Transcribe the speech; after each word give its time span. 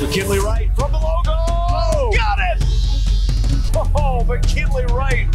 McKinley 0.00 0.38
Wright 0.38 0.70
from 0.76 0.92
the 0.92 0.98
logo. 0.98 1.34
Oh, 1.34 2.12
got 2.14 2.38
it. 2.38 2.62
Oh, 3.96 4.24
McKinley 4.24 4.84
Wright. 4.86 5.26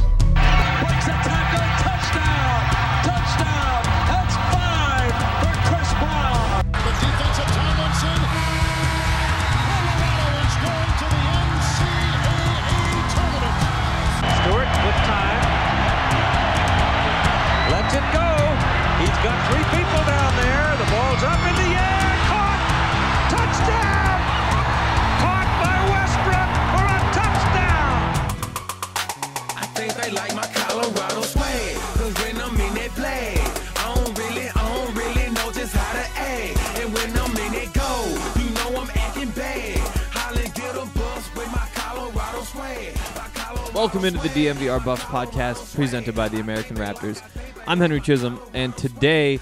Welcome 43.74 44.06
into 44.06 44.20
the 44.20 44.30
DNVR 44.30 44.86
Buffs 44.86 45.04
podcast 45.04 45.74
presented 45.76 46.16
by 46.16 46.30
the 46.30 46.40
American 46.40 46.78
Raptors. 46.78 47.24
I'm 47.66 47.80
Henry 47.80 48.00
Chisholm, 48.00 48.40
and 48.54 48.78
today 48.78 49.40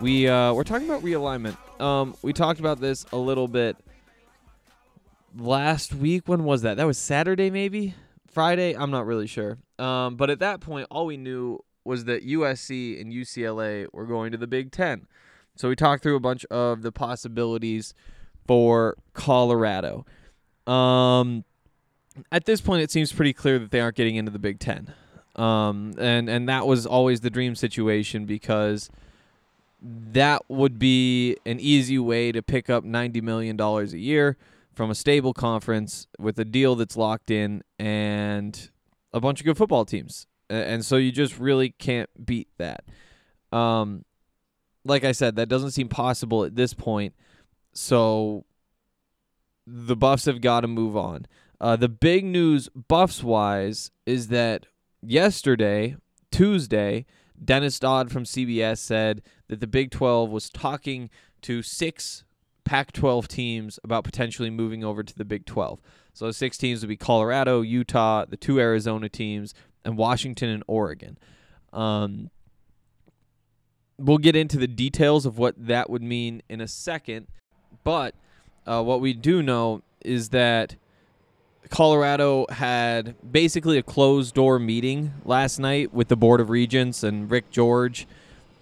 we 0.00 0.26
uh, 0.26 0.54
we're 0.54 0.64
talking 0.64 0.88
about 0.88 1.02
realignment. 1.02 1.58
Um, 1.82 2.16
we 2.22 2.32
talked 2.32 2.60
about 2.60 2.80
this 2.80 3.04
a 3.12 3.18
little 3.18 3.46
bit 3.46 3.76
last 5.36 5.94
week. 5.94 6.26
When 6.26 6.44
was 6.44 6.62
that? 6.62 6.78
That 6.78 6.86
was 6.86 6.96
Saturday, 6.96 7.50
maybe 7.50 7.94
Friday. 8.26 8.74
I'm 8.74 8.90
not 8.90 9.04
really 9.04 9.26
sure. 9.26 9.58
Um, 9.78 10.16
but 10.16 10.30
at 10.30 10.38
that 10.38 10.60
point, 10.60 10.86
all 10.90 11.04
we 11.04 11.18
knew 11.18 11.62
was 11.84 12.06
that 12.06 12.26
USC 12.26 12.98
and 12.98 13.12
UCLA 13.12 13.86
were 13.92 14.06
going 14.06 14.32
to 14.32 14.38
the 14.38 14.46
Big 14.46 14.72
Ten. 14.72 15.06
So 15.56 15.68
we 15.68 15.76
talked 15.76 16.02
through 16.02 16.16
a 16.16 16.20
bunch 16.20 16.46
of 16.46 16.80
the 16.80 16.90
possibilities 16.90 17.92
for 18.46 18.96
Colorado. 19.12 20.06
Um, 20.66 21.44
at 22.30 22.44
this 22.44 22.60
point, 22.60 22.82
it 22.82 22.90
seems 22.90 23.12
pretty 23.12 23.32
clear 23.32 23.58
that 23.58 23.70
they 23.70 23.80
aren't 23.80 23.96
getting 23.96 24.16
into 24.16 24.30
the 24.30 24.38
Big 24.38 24.58
Ten, 24.58 24.92
um, 25.36 25.94
and 25.98 26.28
and 26.28 26.48
that 26.48 26.66
was 26.66 26.86
always 26.86 27.20
the 27.20 27.30
dream 27.30 27.54
situation 27.54 28.24
because 28.24 28.90
that 29.82 30.42
would 30.48 30.78
be 30.78 31.36
an 31.44 31.60
easy 31.60 31.98
way 31.98 32.32
to 32.32 32.42
pick 32.42 32.70
up 32.70 32.84
ninety 32.84 33.20
million 33.20 33.56
dollars 33.56 33.92
a 33.92 33.98
year 33.98 34.36
from 34.72 34.90
a 34.90 34.94
stable 34.94 35.32
conference 35.32 36.06
with 36.18 36.38
a 36.38 36.44
deal 36.44 36.74
that's 36.74 36.96
locked 36.96 37.30
in 37.30 37.62
and 37.78 38.70
a 39.12 39.20
bunch 39.20 39.40
of 39.40 39.46
good 39.46 39.56
football 39.56 39.84
teams, 39.84 40.26
and 40.48 40.84
so 40.84 40.96
you 40.96 41.10
just 41.10 41.38
really 41.38 41.70
can't 41.70 42.10
beat 42.24 42.48
that. 42.58 42.84
Um, 43.52 44.04
like 44.84 45.04
I 45.04 45.12
said, 45.12 45.36
that 45.36 45.48
doesn't 45.48 45.70
seem 45.72 45.88
possible 45.88 46.44
at 46.44 46.54
this 46.54 46.74
point, 46.74 47.14
so 47.72 48.44
the 49.66 49.96
Buffs 49.96 50.26
have 50.26 50.40
got 50.40 50.60
to 50.60 50.68
move 50.68 50.96
on. 50.96 51.26
Uh, 51.60 51.76
the 51.76 51.88
big 51.88 52.24
news, 52.24 52.68
Buffs 52.70 53.22
wise, 53.22 53.90
is 54.06 54.28
that 54.28 54.66
yesterday, 55.02 55.96
Tuesday, 56.30 57.06
Dennis 57.42 57.78
Dodd 57.78 58.10
from 58.10 58.24
CBS 58.24 58.78
said 58.78 59.22
that 59.48 59.60
the 59.60 59.66
Big 59.66 59.90
12 59.90 60.30
was 60.30 60.50
talking 60.50 61.10
to 61.42 61.62
six 61.62 62.24
Pac 62.64 62.92
12 62.92 63.28
teams 63.28 63.78
about 63.84 64.04
potentially 64.04 64.50
moving 64.50 64.82
over 64.82 65.02
to 65.02 65.14
the 65.14 65.24
Big 65.24 65.44
12. 65.44 65.80
So 66.12 66.26
the 66.26 66.32
six 66.32 66.56
teams 66.56 66.80
would 66.80 66.88
be 66.88 66.96
Colorado, 66.96 67.60
Utah, 67.60 68.24
the 68.24 68.36
two 68.36 68.58
Arizona 68.58 69.08
teams, 69.08 69.52
and 69.84 69.98
Washington 69.98 70.48
and 70.48 70.64
Oregon. 70.66 71.18
Um, 71.72 72.30
we'll 73.98 74.18
get 74.18 74.36
into 74.36 74.56
the 74.56 74.66
details 74.66 75.26
of 75.26 75.38
what 75.38 75.54
that 75.58 75.90
would 75.90 76.02
mean 76.02 76.42
in 76.48 76.60
a 76.60 76.68
second, 76.68 77.26
but 77.82 78.14
uh, 78.66 78.82
what 78.82 79.00
we 79.00 79.12
do 79.12 79.42
know 79.42 79.82
is 80.04 80.30
that 80.30 80.76
Colorado 81.70 82.46
had 82.50 83.14
basically 83.30 83.78
a 83.78 83.82
closed 83.82 84.34
door 84.34 84.58
meeting 84.58 85.12
last 85.24 85.58
night 85.58 85.92
with 85.92 86.08
the 86.08 86.16
Board 86.16 86.40
of 86.40 86.50
Regents 86.50 87.02
and 87.02 87.30
Rick 87.30 87.50
George. 87.50 88.06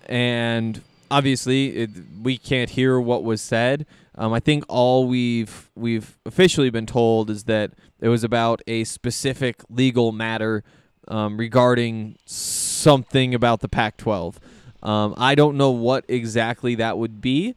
And 0.07 0.81
obviously, 1.11 1.77
it, 1.77 1.91
we 2.23 2.39
can't 2.39 2.71
hear 2.71 3.01
what 3.01 3.25
was 3.25 3.41
said. 3.41 3.87
Um, 4.15 4.33
I 4.33 4.41
think 4.41 4.65
all 4.69 5.07
we've 5.07 5.71
we've 5.75 6.19
officially 6.27 6.71
been 6.71 6.87
told 6.87 7.31
is 7.31 7.45
that 7.45 7.73
it 8.01 8.09
was 8.09 8.25
about 8.25 8.61
a 8.67 8.85
specific 8.85 9.63
legal 9.71 10.13
matter 10.13 10.65
um, 11.09 11.37
regarding 11.37 12.19
something 12.25 13.35
about 13.35 13.61
the 13.61 13.69
Pac-12. 13.69 14.37
Um, 14.83 15.15
I 15.17 15.35
don't 15.35 15.57
know 15.57 15.71
what 15.71 16.05
exactly 16.09 16.75
that 16.77 16.99
would 16.99 17.21
be, 17.21 17.55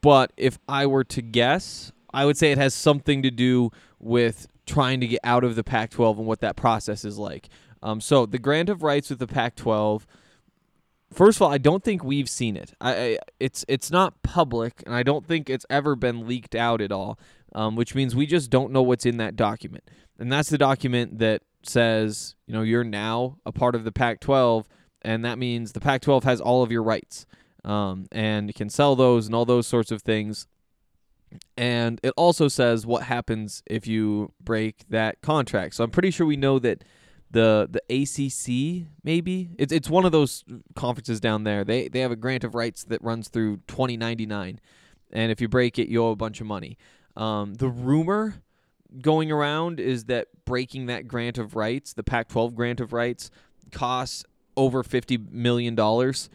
but 0.00 0.32
if 0.36 0.58
I 0.68 0.86
were 0.86 1.04
to 1.04 1.22
guess, 1.22 1.92
I 2.12 2.24
would 2.24 2.36
say 2.36 2.52
it 2.52 2.58
has 2.58 2.74
something 2.74 3.22
to 3.22 3.30
do 3.30 3.70
with 3.98 4.48
trying 4.66 5.00
to 5.00 5.06
get 5.06 5.20
out 5.24 5.44
of 5.44 5.56
the 5.56 5.64
Pac 5.64 5.90
12 5.90 6.18
and 6.18 6.26
what 6.26 6.40
that 6.40 6.56
process 6.56 7.04
is 7.04 7.18
like. 7.18 7.48
Um, 7.82 8.00
so, 8.00 8.26
the 8.26 8.38
grant 8.38 8.68
of 8.68 8.82
rights 8.82 9.10
with 9.10 9.18
the 9.18 9.26
Pac 9.26 9.56
12. 9.56 10.06
First 11.12 11.38
of 11.38 11.42
all, 11.42 11.52
I 11.52 11.58
don't 11.58 11.84
think 11.84 12.02
we've 12.02 12.28
seen 12.28 12.56
it. 12.56 12.74
I, 12.80 12.94
I 12.94 13.18
it's 13.38 13.64
it's 13.68 13.90
not 13.90 14.22
public, 14.22 14.82
and 14.84 14.94
I 14.94 15.04
don't 15.04 15.24
think 15.24 15.48
it's 15.48 15.66
ever 15.70 15.94
been 15.94 16.26
leaked 16.26 16.54
out 16.54 16.80
at 16.80 16.90
all. 16.90 17.18
Um, 17.54 17.76
which 17.76 17.94
means 17.94 18.16
we 18.16 18.26
just 18.26 18.50
don't 18.50 18.72
know 18.72 18.82
what's 18.82 19.06
in 19.06 19.18
that 19.18 19.36
document, 19.36 19.88
and 20.18 20.32
that's 20.32 20.48
the 20.48 20.58
document 20.58 21.20
that 21.20 21.42
says 21.62 22.34
you 22.48 22.54
know 22.54 22.62
you're 22.62 22.82
now 22.82 23.36
a 23.46 23.52
part 23.52 23.76
of 23.76 23.84
the 23.84 23.92
Pac-12, 23.92 24.64
and 25.02 25.24
that 25.24 25.38
means 25.38 25.70
the 25.70 25.80
Pac-12 25.80 26.24
has 26.24 26.40
all 26.40 26.64
of 26.64 26.72
your 26.72 26.82
rights, 26.82 27.26
um, 27.62 28.06
and 28.10 28.52
can 28.56 28.68
sell 28.68 28.96
those 28.96 29.26
and 29.26 29.36
all 29.36 29.44
those 29.44 29.68
sorts 29.68 29.92
of 29.92 30.02
things. 30.02 30.48
And 31.56 32.00
it 32.02 32.12
also 32.16 32.48
says 32.48 32.86
what 32.86 33.04
happens 33.04 33.62
if 33.66 33.86
you 33.86 34.32
break 34.40 34.84
that 34.88 35.20
contract. 35.20 35.74
So 35.74 35.84
I'm 35.84 35.90
pretty 35.90 36.10
sure 36.10 36.26
we 36.26 36.36
know 36.36 36.58
that 36.58 36.84
the 37.30 37.68
the 37.68 37.82
ACC 37.90 38.86
maybe 39.02 39.50
it's 39.58 39.72
it's 39.72 39.90
one 39.90 40.04
of 40.04 40.12
those 40.12 40.44
conferences 40.76 41.20
down 41.20 41.44
there. 41.44 41.64
They 41.64 41.88
they 41.88 42.00
have 42.00 42.12
a 42.12 42.16
grant 42.16 42.44
of 42.44 42.54
rights 42.54 42.84
that 42.84 43.02
runs 43.02 43.28
through 43.28 43.58
2099, 43.66 44.60
and 45.12 45.32
if 45.32 45.40
you 45.40 45.48
break 45.48 45.78
it, 45.78 45.88
you 45.88 46.02
owe 46.02 46.10
a 46.10 46.16
bunch 46.16 46.40
of 46.40 46.46
money. 46.46 46.78
Um, 47.16 47.54
the 47.54 47.68
rumor 47.68 48.36
going 49.00 49.32
around 49.32 49.80
is 49.80 50.04
that 50.04 50.28
breaking 50.44 50.86
that 50.86 51.08
grant 51.08 51.36
of 51.38 51.56
rights, 51.56 51.92
the 51.92 52.04
Pac-12 52.04 52.54
grant 52.54 52.80
of 52.80 52.92
rights, 52.92 53.30
costs 53.72 54.24
over 54.56 54.82
50 54.82 55.18
million 55.30 55.74
dollars. 55.74 56.30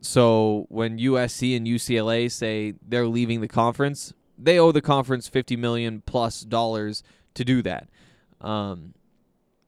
So 0.00 0.66
when 0.68 0.98
USC 0.98 1.56
and 1.56 1.66
UCLA 1.66 2.30
say 2.30 2.74
they're 2.86 3.08
leaving 3.08 3.40
the 3.40 3.48
conference, 3.48 4.12
they 4.38 4.58
owe 4.58 4.72
the 4.72 4.82
conference 4.82 5.28
50 5.28 5.56
million 5.56 6.02
plus 6.04 6.42
dollars 6.42 7.02
to 7.34 7.44
do 7.44 7.62
that. 7.62 7.88
Um, 8.40 8.94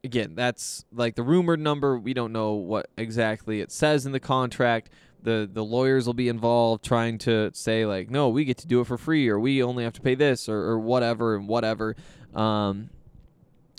again, 0.04 0.34
that's 0.34 0.84
like 0.92 1.14
the 1.14 1.22
rumored 1.22 1.60
number. 1.60 1.98
We 1.98 2.14
don't 2.14 2.32
know 2.32 2.52
what 2.52 2.90
exactly 2.96 3.60
it 3.60 3.72
says 3.72 4.06
in 4.06 4.12
the 4.12 4.20
contract. 4.20 4.90
The 5.20 5.48
the 5.50 5.64
lawyers 5.64 6.06
will 6.06 6.14
be 6.14 6.28
involved 6.28 6.84
trying 6.84 7.18
to 7.18 7.50
say 7.52 7.86
like, 7.86 8.10
no, 8.10 8.28
we 8.28 8.44
get 8.44 8.58
to 8.58 8.66
do 8.66 8.80
it 8.80 8.86
for 8.86 8.96
free, 8.96 9.28
or 9.28 9.38
we 9.38 9.62
only 9.62 9.84
have 9.84 9.94
to 9.94 10.00
pay 10.00 10.14
this, 10.14 10.48
or, 10.48 10.58
or 10.58 10.78
whatever 10.78 11.34
and 11.34 11.48
whatever. 11.48 11.96
Um, 12.34 12.90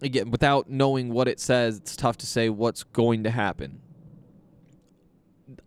again, 0.01 0.31
without 0.31 0.69
knowing 0.69 1.13
what 1.13 1.27
it 1.27 1.39
says, 1.39 1.77
it's 1.77 1.95
tough 1.95 2.17
to 2.17 2.25
say 2.25 2.49
what's 2.49 2.83
going 2.83 3.23
to 3.23 3.31
happen. 3.31 3.81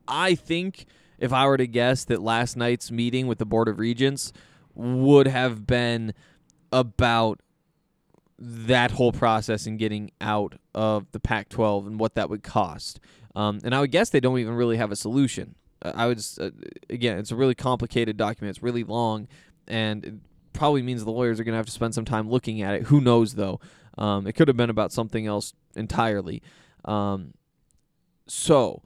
I 0.07 0.35
think 0.35 0.87
if 1.19 1.33
I 1.33 1.47
were 1.47 1.57
to 1.57 1.67
guess 1.67 2.05
that 2.05 2.21
last 2.21 2.57
night's 2.57 2.91
meeting 2.91 3.27
with 3.27 3.39
the 3.39 3.47
Board 3.47 3.69
of 3.69 3.79
Regents 3.79 4.33
would 4.75 5.27
have 5.27 5.67
been 5.67 6.15
about 6.73 7.41
that 8.39 8.91
whole 8.91 9.13
process 9.13 9.67
and 9.67 9.79
getting 9.79 10.11
out 10.21 10.55
of 10.75 11.07
the 11.13 11.21
Pac 11.21 11.49
12 11.49 11.87
and 11.87 12.01
what 12.01 12.15
that 12.17 12.29
would 12.29 12.43
cost. 12.43 12.99
Um, 13.37 13.61
and 13.65 13.75
I 13.75 13.81
would 13.81 13.93
guess 13.93 14.11
they 14.11 14.21
don't 14.21 14.39
even 14.39 14.55
really 14.55 14.77
have 14.77 14.91
a 14.91 14.97
solution. 14.97 15.55
Uh, 15.81 15.93
I 15.95 16.07
would, 16.07 16.21
uh, 16.41 16.51
again, 16.91 17.19
it's 17.19 17.31
a 17.31 17.37
really 17.37 17.55
complicated 17.55 18.17
document. 18.17 18.57
It's 18.57 18.63
really 18.63 18.85
long, 18.85 19.29
and 19.69 20.05
it 20.05 20.15
probably 20.53 20.83
means 20.83 21.05
the 21.05 21.11
lawyers 21.11 21.39
are 21.39 21.45
going 21.45 21.53
to 21.53 21.57
have 21.57 21.67
to 21.67 21.73
spend 21.73 21.95
some 21.95 22.05
time 22.05 22.29
looking 22.29 22.63
at 22.63 22.75
it. 22.75 22.83
Who 22.85 23.01
knows, 23.01 23.35
though? 23.35 23.61
Um, 23.97 24.27
it 24.27 24.33
could 24.33 24.49
have 24.49 24.57
been 24.57 24.71
about 24.71 24.93
something 24.93 25.27
else 25.27 25.55
entirely. 25.77 26.43
Um, 26.85 27.35
so 28.27 28.83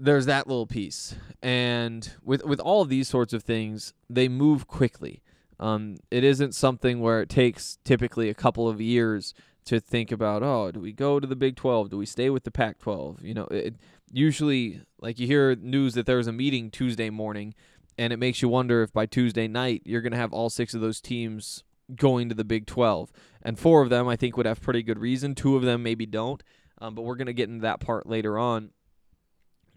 there's 0.00 0.26
that 0.26 0.46
little 0.46 0.66
piece, 0.66 1.14
and 1.42 2.10
with 2.24 2.44
with 2.44 2.60
all 2.60 2.82
of 2.82 2.88
these 2.88 3.08
sorts 3.08 3.32
of 3.32 3.42
things, 3.42 3.92
they 4.08 4.28
move 4.28 4.66
quickly. 4.66 5.22
Um, 5.58 5.96
it 6.10 6.24
isn't 6.24 6.54
something 6.54 7.00
where 7.00 7.20
it 7.20 7.28
takes 7.28 7.78
typically 7.84 8.30
a 8.30 8.34
couple 8.34 8.66
of 8.68 8.80
years 8.80 9.34
to 9.66 9.78
think 9.78 10.10
about. 10.10 10.42
Oh, 10.42 10.70
do 10.70 10.80
we 10.80 10.92
go 10.92 11.20
to 11.20 11.26
the 11.26 11.36
Big 11.36 11.56
Twelve? 11.56 11.90
Do 11.90 11.98
we 11.98 12.06
stay 12.06 12.30
with 12.30 12.44
the 12.44 12.50
Pac 12.50 12.78
twelve? 12.78 13.22
You 13.22 13.34
know, 13.34 13.46
it 13.50 13.76
usually 14.10 14.80
like 15.00 15.18
you 15.18 15.26
hear 15.26 15.54
news 15.54 15.94
that 15.94 16.06
there's 16.06 16.26
a 16.26 16.32
meeting 16.32 16.70
Tuesday 16.70 17.10
morning, 17.10 17.54
and 17.98 18.12
it 18.12 18.18
makes 18.18 18.40
you 18.40 18.48
wonder 18.48 18.82
if 18.82 18.92
by 18.92 19.06
Tuesday 19.06 19.46
night 19.46 19.82
you're 19.84 20.00
going 20.00 20.12
to 20.12 20.18
have 20.18 20.32
all 20.32 20.48
six 20.48 20.72
of 20.72 20.80
those 20.80 21.00
teams 21.00 21.62
going 21.94 22.28
to 22.28 22.34
the 22.34 22.44
Big 22.44 22.66
12. 22.66 23.12
And 23.42 23.58
four 23.58 23.82
of 23.82 23.90
them, 23.90 24.08
I 24.08 24.16
think, 24.16 24.36
would 24.36 24.46
have 24.46 24.60
pretty 24.60 24.82
good 24.82 24.98
reason. 24.98 25.34
Two 25.34 25.56
of 25.56 25.62
them 25.62 25.82
maybe 25.82 26.06
don't. 26.06 26.42
Um, 26.80 26.94
but 26.94 27.02
we're 27.02 27.16
going 27.16 27.26
to 27.26 27.32
get 27.32 27.48
into 27.48 27.62
that 27.62 27.80
part 27.80 28.06
later 28.06 28.38
on. 28.38 28.70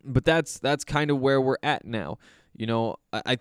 But 0.04 0.26
that's 0.26 0.60
that's 0.60 0.84
kind 0.84 1.12
of 1.12 1.20
where 1.20 1.42
we're 1.42 1.58
at 1.64 1.86
now. 1.86 2.18
You 2.56 2.68
know, 2.68 2.96
I, 3.12 3.22
I 3.26 3.38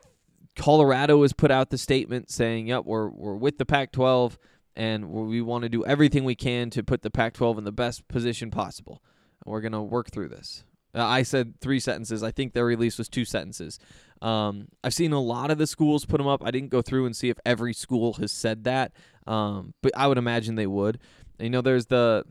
Colorado 0.57 1.23
has 1.23 1.33
put 1.33 1.51
out 1.51 1.71
the 1.71 1.79
statement 1.79 2.31
saying, 2.31 2.69
"Yep, 2.69 2.85
we're 2.85 3.09
we're 3.09 3.37
with 3.37 3.59
the 3.59 3.67
Pac-12, 3.67 4.37
and 4.77 5.11
we 5.11 5.41
want 5.41 5.63
to 5.63 5.69
do 5.69 5.85
everything 5.85 6.25
we 6.25 6.35
can 6.35 6.71
to 6.71 6.83
put 6.83 7.03
the 7.03 7.11
Pac-12 7.11 7.59
in 7.59 7.65
the 7.65 7.73
best 7.73 8.07
position 8.09 8.51
possible. 8.51 9.03
And 9.45 9.53
we're 9.53 9.61
to 9.63 9.83
work 9.83 10.11
through 10.11 10.29
this." 10.29 10.65
Uh, 10.95 11.05
I 11.05 11.23
said 11.23 11.55
three 11.61 11.81
sentences. 11.81 12.23
I 12.23 12.31
think 12.31 12.53
their 12.53 12.67
release 12.67 12.99
was 12.99 13.09
two 13.09 13.25
sentences. 13.25 13.79
Um, 14.21 14.69
I've 14.85 14.95
seen 14.95 15.13
a 15.13 15.21
lot 15.21 15.51
of 15.51 15.59
the 15.59 15.67
schools 15.67 16.05
put 16.05 16.19
them 16.19 16.27
up. 16.27 16.45
I 16.45 16.51
didn't 16.51 16.71
go 16.71 16.83
through 16.83 17.07
and 17.07 17.17
see 17.17 17.31
if 17.31 17.39
every 17.47 17.73
school 17.73 18.15
has 18.15 18.31
said 18.31 18.65
that, 18.65 18.93
um, 19.27 19.75
but 19.83 19.93
I 19.97 20.07
would 20.07 20.19
imagine 20.19 20.55
they 20.55 20.67
would. 20.67 20.99
And, 21.39 21.47
you 21.47 21.51
know, 21.51 21.63
there's 21.63 21.87
the. 21.87 22.25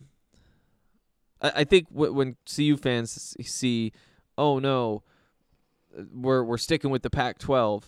I, 1.41 1.51
I 1.55 1.63
think 1.63 1.89
w- 1.89 2.13
when 2.13 2.37
CU 2.45 2.77
fans 2.77 3.35
see, 3.41 3.93
oh 4.37 4.59
no, 4.59 5.03
uh, 5.97 6.03
we're 6.13 6.43
we're 6.43 6.57
sticking 6.57 6.89
with 6.89 7.03
the 7.03 7.09
Pac-12, 7.09 7.83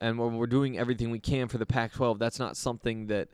and 0.00 0.18
we're, 0.18 0.28
we're 0.28 0.46
doing 0.46 0.78
everything 0.78 1.10
we 1.10 1.20
can 1.20 1.48
for 1.48 1.58
the 1.58 1.66
Pac-12. 1.66 2.18
That's 2.18 2.38
not 2.38 2.56
something 2.56 3.06
that 3.06 3.28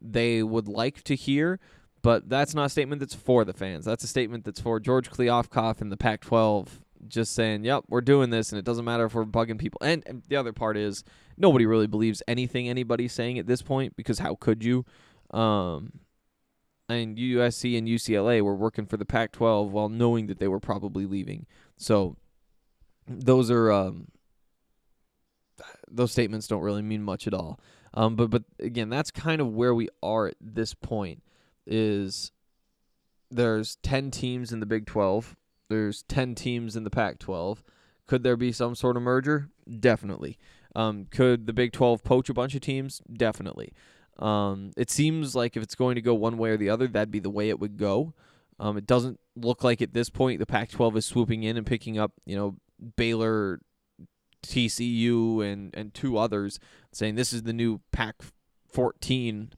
they 0.00 0.42
would 0.42 0.68
like 0.68 1.02
to 1.04 1.14
hear. 1.14 1.60
But 2.02 2.28
that's 2.28 2.54
not 2.54 2.66
a 2.66 2.68
statement 2.68 3.00
that's 3.00 3.14
for 3.14 3.46
the 3.46 3.54
fans. 3.54 3.86
That's 3.86 4.04
a 4.04 4.06
statement 4.06 4.44
that's 4.44 4.60
for 4.60 4.78
George 4.78 5.10
Kliavkoff 5.10 5.80
and 5.80 5.90
the 5.90 5.96
Pac-12 5.96 6.68
just 7.08 7.34
saying, 7.34 7.64
"Yep, 7.64 7.84
we're 7.88 8.02
doing 8.02 8.28
this, 8.28 8.52
and 8.52 8.58
it 8.58 8.64
doesn't 8.64 8.84
matter 8.84 9.06
if 9.06 9.14
we're 9.14 9.24
bugging 9.24 9.58
people." 9.58 9.80
And, 9.82 10.02
and 10.06 10.22
the 10.28 10.36
other 10.36 10.52
part 10.52 10.76
is 10.76 11.02
nobody 11.38 11.64
really 11.64 11.86
believes 11.86 12.22
anything 12.28 12.68
anybody's 12.68 13.14
saying 13.14 13.38
at 13.38 13.46
this 13.46 13.62
point 13.62 13.96
because 13.96 14.18
how 14.18 14.34
could 14.34 14.62
you? 14.62 14.84
Um, 15.30 15.92
and 16.88 17.16
USC 17.16 17.76
and 17.78 17.88
UCLA 17.88 18.42
were 18.42 18.54
working 18.54 18.86
for 18.86 18.96
the 18.96 19.04
Pac-12 19.04 19.70
while 19.70 19.88
knowing 19.88 20.26
that 20.26 20.38
they 20.38 20.48
were 20.48 20.60
probably 20.60 21.06
leaving. 21.06 21.46
So 21.76 22.16
those 23.08 23.50
are 23.50 23.72
um, 23.72 24.08
those 25.90 26.12
statements 26.12 26.46
don't 26.46 26.62
really 26.62 26.82
mean 26.82 27.02
much 27.02 27.26
at 27.26 27.34
all. 27.34 27.60
Um, 27.94 28.16
but 28.16 28.30
but 28.30 28.44
again, 28.58 28.88
that's 28.88 29.10
kind 29.10 29.40
of 29.40 29.52
where 29.52 29.74
we 29.74 29.88
are 30.02 30.26
at 30.28 30.36
this 30.40 30.74
point. 30.74 31.22
Is 31.66 32.32
there's 33.30 33.76
ten 33.76 34.10
teams 34.10 34.52
in 34.52 34.60
the 34.60 34.66
Big 34.66 34.86
Twelve. 34.86 35.36
There's 35.68 36.02
ten 36.02 36.34
teams 36.34 36.76
in 36.76 36.84
the 36.84 36.90
Pac-12. 36.90 37.62
Could 38.06 38.22
there 38.22 38.36
be 38.36 38.52
some 38.52 38.74
sort 38.74 38.96
of 38.96 39.02
merger? 39.02 39.48
Definitely. 39.80 40.38
Um, 40.76 41.06
could 41.10 41.46
the 41.46 41.52
Big 41.52 41.72
12 41.72 42.02
poach 42.02 42.28
a 42.28 42.34
bunch 42.34 42.54
of 42.54 42.60
teams? 42.60 43.00
Definitely. 43.12 43.72
Um, 44.18 44.72
it 44.76 44.90
seems 44.90 45.34
like 45.34 45.56
if 45.56 45.62
it's 45.62 45.74
going 45.74 45.96
to 45.96 46.02
go 46.02 46.14
one 46.14 46.38
way 46.38 46.50
or 46.50 46.56
the 46.56 46.70
other, 46.70 46.86
that'd 46.86 47.10
be 47.10 47.20
the 47.20 47.30
way 47.30 47.48
it 47.48 47.58
would 47.58 47.76
go. 47.76 48.14
Um, 48.58 48.76
it 48.76 48.86
doesn't 48.86 49.18
look 49.34 49.64
like 49.64 49.82
at 49.82 49.94
this 49.94 50.10
point 50.10 50.38
the 50.38 50.46
Pac-12 50.46 50.96
is 50.96 51.06
swooping 51.06 51.42
in 51.42 51.56
and 51.56 51.66
picking 51.66 51.98
up, 51.98 52.12
you 52.24 52.36
know, 52.36 52.56
Baylor, 52.96 53.60
TCU, 54.46 55.44
and 55.44 55.74
and 55.74 55.92
two 55.92 56.16
others, 56.16 56.60
saying 56.92 57.14
this 57.16 57.32
is 57.32 57.42
the 57.42 57.52
new 57.52 57.80
Pac-14. 57.92 59.52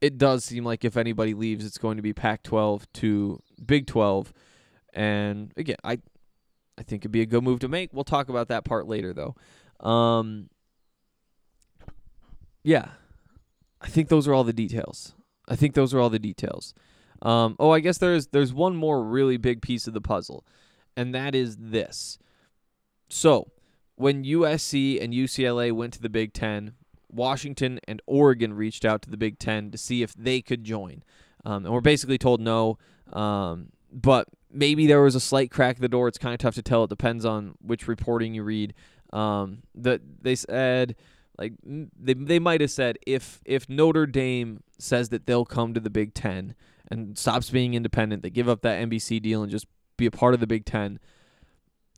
It 0.00 0.18
does 0.18 0.44
seem 0.44 0.64
like 0.64 0.84
if 0.84 0.96
anybody 0.96 1.32
leaves, 1.32 1.64
it's 1.64 1.78
going 1.78 1.96
to 1.96 2.02
be 2.02 2.12
Pac-12 2.12 2.84
to 2.94 3.40
Big 3.64 3.86
12, 3.86 4.32
and 4.92 5.52
again, 5.56 5.76
I 5.84 5.98
I 6.76 6.82
think 6.82 7.02
it'd 7.02 7.12
be 7.12 7.22
a 7.22 7.26
good 7.26 7.44
move 7.44 7.60
to 7.60 7.68
make. 7.68 7.90
We'll 7.92 8.04
talk 8.04 8.28
about 8.28 8.48
that 8.48 8.64
part 8.64 8.86
later, 8.86 9.14
though. 9.14 9.36
Um, 9.88 10.48
yeah, 12.62 12.88
I 13.82 13.88
think 13.88 14.08
those 14.08 14.28
are 14.28 14.34
all 14.34 14.44
the 14.44 14.52
details. 14.52 15.14
I 15.48 15.56
think 15.56 15.74
those 15.74 15.92
are 15.92 16.00
all 16.00 16.10
the 16.10 16.18
details. 16.18 16.74
Um, 17.20 17.56
oh, 17.58 17.70
I 17.70 17.80
guess 17.80 17.98
there's 17.98 18.28
there's 18.28 18.52
one 18.52 18.76
more 18.76 19.04
really 19.04 19.36
big 19.36 19.62
piece 19.62 19.86
of 19.86 19.94
the 19.94 20.00
puzzle, 20.00 20.44
and 20.96 21.14
that 21.14 21.34
is 21.34 21.56
this. 21.56 22.18
So, 23.08 23.50
when 23.96 24.24
USC 24.24 25.02
and 25.02 25.12
UCLA 25.12 25.72
went 25.72 25.92
to 25.94 26.02
the 26.02 26.08
Big 26.08 26.32
Ten, 26.32 26.74
Washington 27.10 27.78
and 27.86 28.00
Oregon 28.06 28.54
reached 28.54 28.84
out 28.84 29.02
to 29.02 29.10
the 29.10 29.16
Big 29.16 29.38
Ten 29.38 29.70
to 29.70 29.78
see 29.78 30.02
if 30.02 30.14
they 30.14 30.40
could 30.40 30.64
join, 30.64 31.04
um, 31.44 31.64
and 31.64 31.74
we're 31.74 31.80
basically 31.80 32.18
told 32.18 32.40
no. 32.40 32.78
Um, 33.12 33.70
but 33.92 34.28
maybe 34.50 34.86
there 34.86 35.02
was 35.02 35.14
a 35.14 35.20
slight 35.20 35.50
crack 35.50 35.76
in 35.76 35.82
the 35.82 35.88
door. 35.88 36.08
It's 36.08 36.18
kind 36.18 36.34
of 36.34 36.38
tough 36.38 36.54
to 36.54 36.62
tell. 36.62 36.84
It 36.84 36.90
depends 36.90 37.24
on 37.24 37.54
which 37.60 37.86
reporting 37.86 38.34
you 38.34 38.42
read. 38.42 38.74
Um, 39.12 39.58
that 39.74 40.00
they 40.22 40.34
said 40.34 40.96
like 41.42 41.54
they 41.98 42.14
they 42.14 42.38
might 42.38 42.60
have 42.60 42.70
said 42.70 42.98
if 43.06 43.40
if 43.44 43.68
Notre 43.68 44.06
Dame 44.06 44.62
says 44.78 45.08
that 45.08 45.26
they'll 45.26 45.44
come 45.44 45.74
to 45.74 45.80
the 45.80 45.90
Big 45.90 46.14
Ten 46.14 46.54
and 46.88 47.18
stops 47.18 47.50
being 47.50 47.74
independent, 47.74 48.22
they 48.22 48.30
give 48.30 48.48
up 48.48 48.62
that 48.62 48.80
NBC 48.88 49.20
deal 49.20 49.42
and 49.42 49.50
just 49.50 49.66
be 49.96 50.06
a 50.06 50.10
part 50.10 50.34
of 50.34 50.40
the 50.40 50.46
Big 50.46 50.64
Ten. 50.64 51.00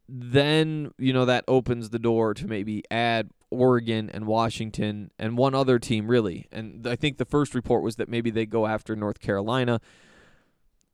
Then 0.08 0.92
you 0.98 1.12
know 1.12 1.26
that 1.26 1.44
opens 1.46 1.90
the 1.90 1.98
door 1.98 2.32
to 2.34 2.46
maybe 2.46 2.82
add 2.90 3.30
Oregon 3.50 4.10
and 4.12 4.26
Washington 4.26 5.10
and 5.18 5.36
one 5.36 5.54
other 5.54 5.78
team 5.78 6.08
really. 6.08 6.46
And 6.50 6.86
I 6.86 6.96
think 6.96 7.18
the 7.18 7.24
first 7.26 7.54
report 7.54 7.82
was 7.82 7.96
that 7.96 8.08
maybe 8.08 8.30
they 8.30 8.46
go 8.46 8.66
after 8.66 8.96
North 8.96 9.20
Carolina. 9.20 9.80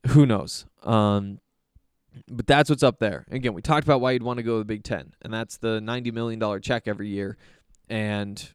Who 0.08 0.26
knows? 0.26 0.66
Um, 0.82 1.40
but 2.28 2.46
that's 2.46 2.68
what's 2.68 2.82
up 2.82 2.98
there. 2.98 3.26
Again, 3.30 3.54
we 3.54 3.62
talked 3.62 3.84
about 3.84 4.00
why 4.00 4.12
you'd 4.12 4.22
want 4.22 4.38
to 4.38 4.42
go 4.42 4.54
to 4.54 4.58
the 4.60 4.64
Big 4.64 4.82
Ten, 4.82 5.14
and 5.22 5.32
that's 5.32 5.58
the 5.58 5.80
ninety 5.80 6.10
million 6.10 6.38
dollar 6.40 6.58
check 6.58 6.88
every 6.88 7.08
year, 7.08 7.36
and 7.90 8.52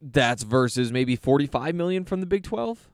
that's 0.00 0.42
versus 0.42 0.90
maybe 0.90 1.14
forty 1.14 1.46
five 1.46 1.74
million 1.74 2.04
from 2.04 2.20
the 2.20 2.26
Big 2.26 2.42
Twelve. 2.42 2.88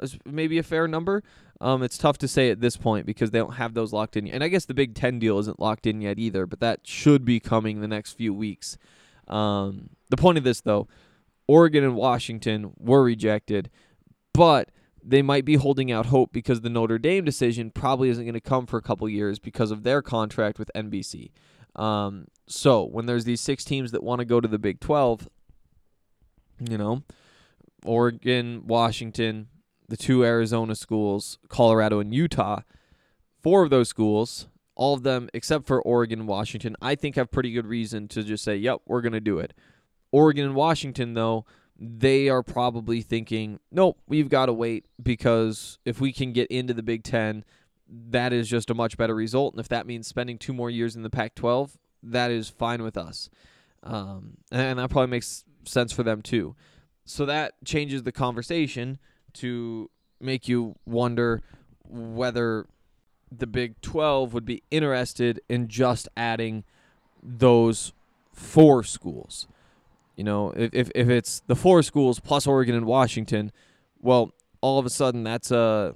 Is 0.00 0.18
maybe 0.24 0.58
a 0.58 0.64
fair 0.64 0.88
number. 0.88 1.22
Um, 1.60 1.84
it's 1.84 1.96
tough 1.96 2.18
to 2.18 2.28
say 2.28 2.50
at 2.50 2.60
this 2.60 2.76
point 2.76 3.06
because 3.06 3.30
they 3.30 3.38
don't 3.38 3.54
have 3.54 3.74
those 3.74 3.92
locked 3.92 4.16
in 4.16 4.26
yet. 4.26 4.34
And 4.34 4.42
I 4.42 4.48
guess 4.48 4.64
the 4.64 4.74
Big 4.74 4.94
Ten 4.94 5.20
deal 5.20 5.38
isn't 5.38 5.60
locked 5.60 5.86
in 5.86 6.00
yet 6.00 6.18
either, 6.18 6.46
but 6.46 6.58
that 6.60 6.80
should 6.84 7.24
be 7.24 7.38
coming 7.38 7.80
the 7.80 7.86
next 7.88 8.14
few 8.14 8.34
weeks. 8.34 8.76
Um, 9.28 9.90
the 10.10 10.16
point 10.16 10.36
of 10.36 10.42
this, 10.42 10.60
though, 10.60 10.88
Oregon 11.46 11.84
and 11.84 11.94
Washington 11.94 12.72
were 12.76 13.04
rejected, 13.04 13.70
but 14.32 14.70
they 15.02 15.22
might 15.22 15.44
be 15.44 15.56
holding 15.56 15.92
out 15.92 16.06
hope 16.06 16.32
because 16.32 16.62
the 16.62 16.70
Notre 16.70 16.98
Dame 16.98 17.24
decision 17.24 17.70
probably 17.70 18.08
isn't 18.08 18.24
going 18.24 18.34
to 18.34 18.40
come 18.40 18.66
for 18.66 18.78
a 18.78 18.82
couple 18.82 19.08
years 19.08 19.38
because 19.38 19.70
of 19.70 19.82
their 19.82 20.02
contract 20.02 20.58
with 20.58 20.70
NBC. 20.74 21.30
Um, 21.76 22.26
so 22.46 22.84
when 22.84 23.06
there's 23.06 23.24
these 23.24 23.40
six 23.40 23.64
teams 23.64 23.92
that 23.92 24.02
want 24.02 24.20
to 24.20 24.24
go 24.24 24.40
to 24.40 24.48
the 24.48 24.58
Big 24.58 24.80
12, 24.80 25.28
you 26.60 26.78
know, 26.78 27.02
Oregon, 27.84 28.62
Washington, 28.66 29.48
the 29.88 29.96
two 29.96 30.24
Arizona 30.24 30.74
schools, 30.74 31.38
Colorado, 31.48 32.00
and 32.00 32.14
Utah, 32.14 32.60
four 33.42 33.62
of 33.62 33.70
those 33.70 33.88
schools, 33.88 34.48
all 34.74 34.94
of 34.94 35.02
them 35.02 35.28
except 35.34 35.66
for 35.66 35.80
Oregon 35.82 36.20
and 36.20 36.28
Washington, 36.28 36.76
I 36.80 36.94
think 36.94 37.16
have 37.16 37.30
pretty 37.30 37.52
good 37.52 37.66
reason 37.66 38.08
to 38.08 38.22
just 38.22 38.44
say, 38.44 38.56
yep, 38.56 38.80
we're 38.86 39.02
going 39.02 39.12
to 39.12 39.20
do 39.20 39.38
it. 39.38 39.52
Oregon 40.12 40.46
and 40.46 40.54
Washington, 40.54 41.14
though, 41.14 41.44
they 41.78 42.28
are 42.28 42.42
probably 42.42 43.02
thinking, 43.02 43.58
nope, 43.72 43.98
we've 44.06 44.28
got 44.28 44.46
to 44.46 44.52
wait 44.52 44.86
because 45.02 45.78
if 45.84 46.00
we 46.00 46.12
can 46.12 46.32
get 46.32 46.48
into 46.48 46.72
the 46.72 46.82
Big 46.82 47.02
Ten, 47.02 47.44
that 47.88 48.32
is 48.32 48.48
just 48.48 48.70
a 48.70 48.74
much 48.74 48.96
better 48.96 49.14
result. 49.14 49.54
And 49.54 49.60
if 49.60 49.68
that 49.68 49.86
means 49.86 50.06
spending 50.06 50.38
two 50.38 50.52
more 50.52 50.70
years 50.70 50.96
in 50.96 51.02
the 51.02 51.10
Pac 51.10 51.34
12, 51.34 51.76
that 52.02 52.30
is 52.30 52.48
fine 52.48 52.82
with 52.82 52.96
us. 52.96 53.30
Um, 53.82 54.38
and 54.50 54.78
that 54.78 54.90
probably 54.90 55.10
makes 55.10 55.44
sense 55.64 55.92
for 55.92 56.02
them 56.02 56.22
too. 56.22 56.54
So 57.04 57.26
that 57.26 57.52
changes 57.64 58.02
the 58.02 58.12
conversation 58.12 58.98
to 59.34 59.90
make 60.20 60.48
you 60.48 60.76
wonder 60.86 61.42
whether 61.86 62.66
the 63.30 63.46
Big 63.46 63.80
12 63.82 64.32
would 64.32 64.44
be 64.44 64.62
interested 64.70 65.40
in 65.48 65.68
just 65.68 66.08
adding 66.16 66.64
those 67.22 67.92
four 68.32 68.82
schools. 68.82 69.46
You 70.16 70.24
know, 70.24 70.52
if, 70.56 70.72
if, 70.72 70.90
if 70.94 71.08
it's 71.08 71.42
the 71.46 71.56
four 71.56 71.82
schools 71.82 72.20
plus 72.20 72.46
Oregon 72.46 72.74
and 72.74 72.86
Washington, 72.86 73.52
well, 74.00 74.32
all 74.60 74.78
of 74.78 74.86
a 74.86 74.90
sudden 74.90 75.24
that's 75.24 75.50
a 75.50 75.94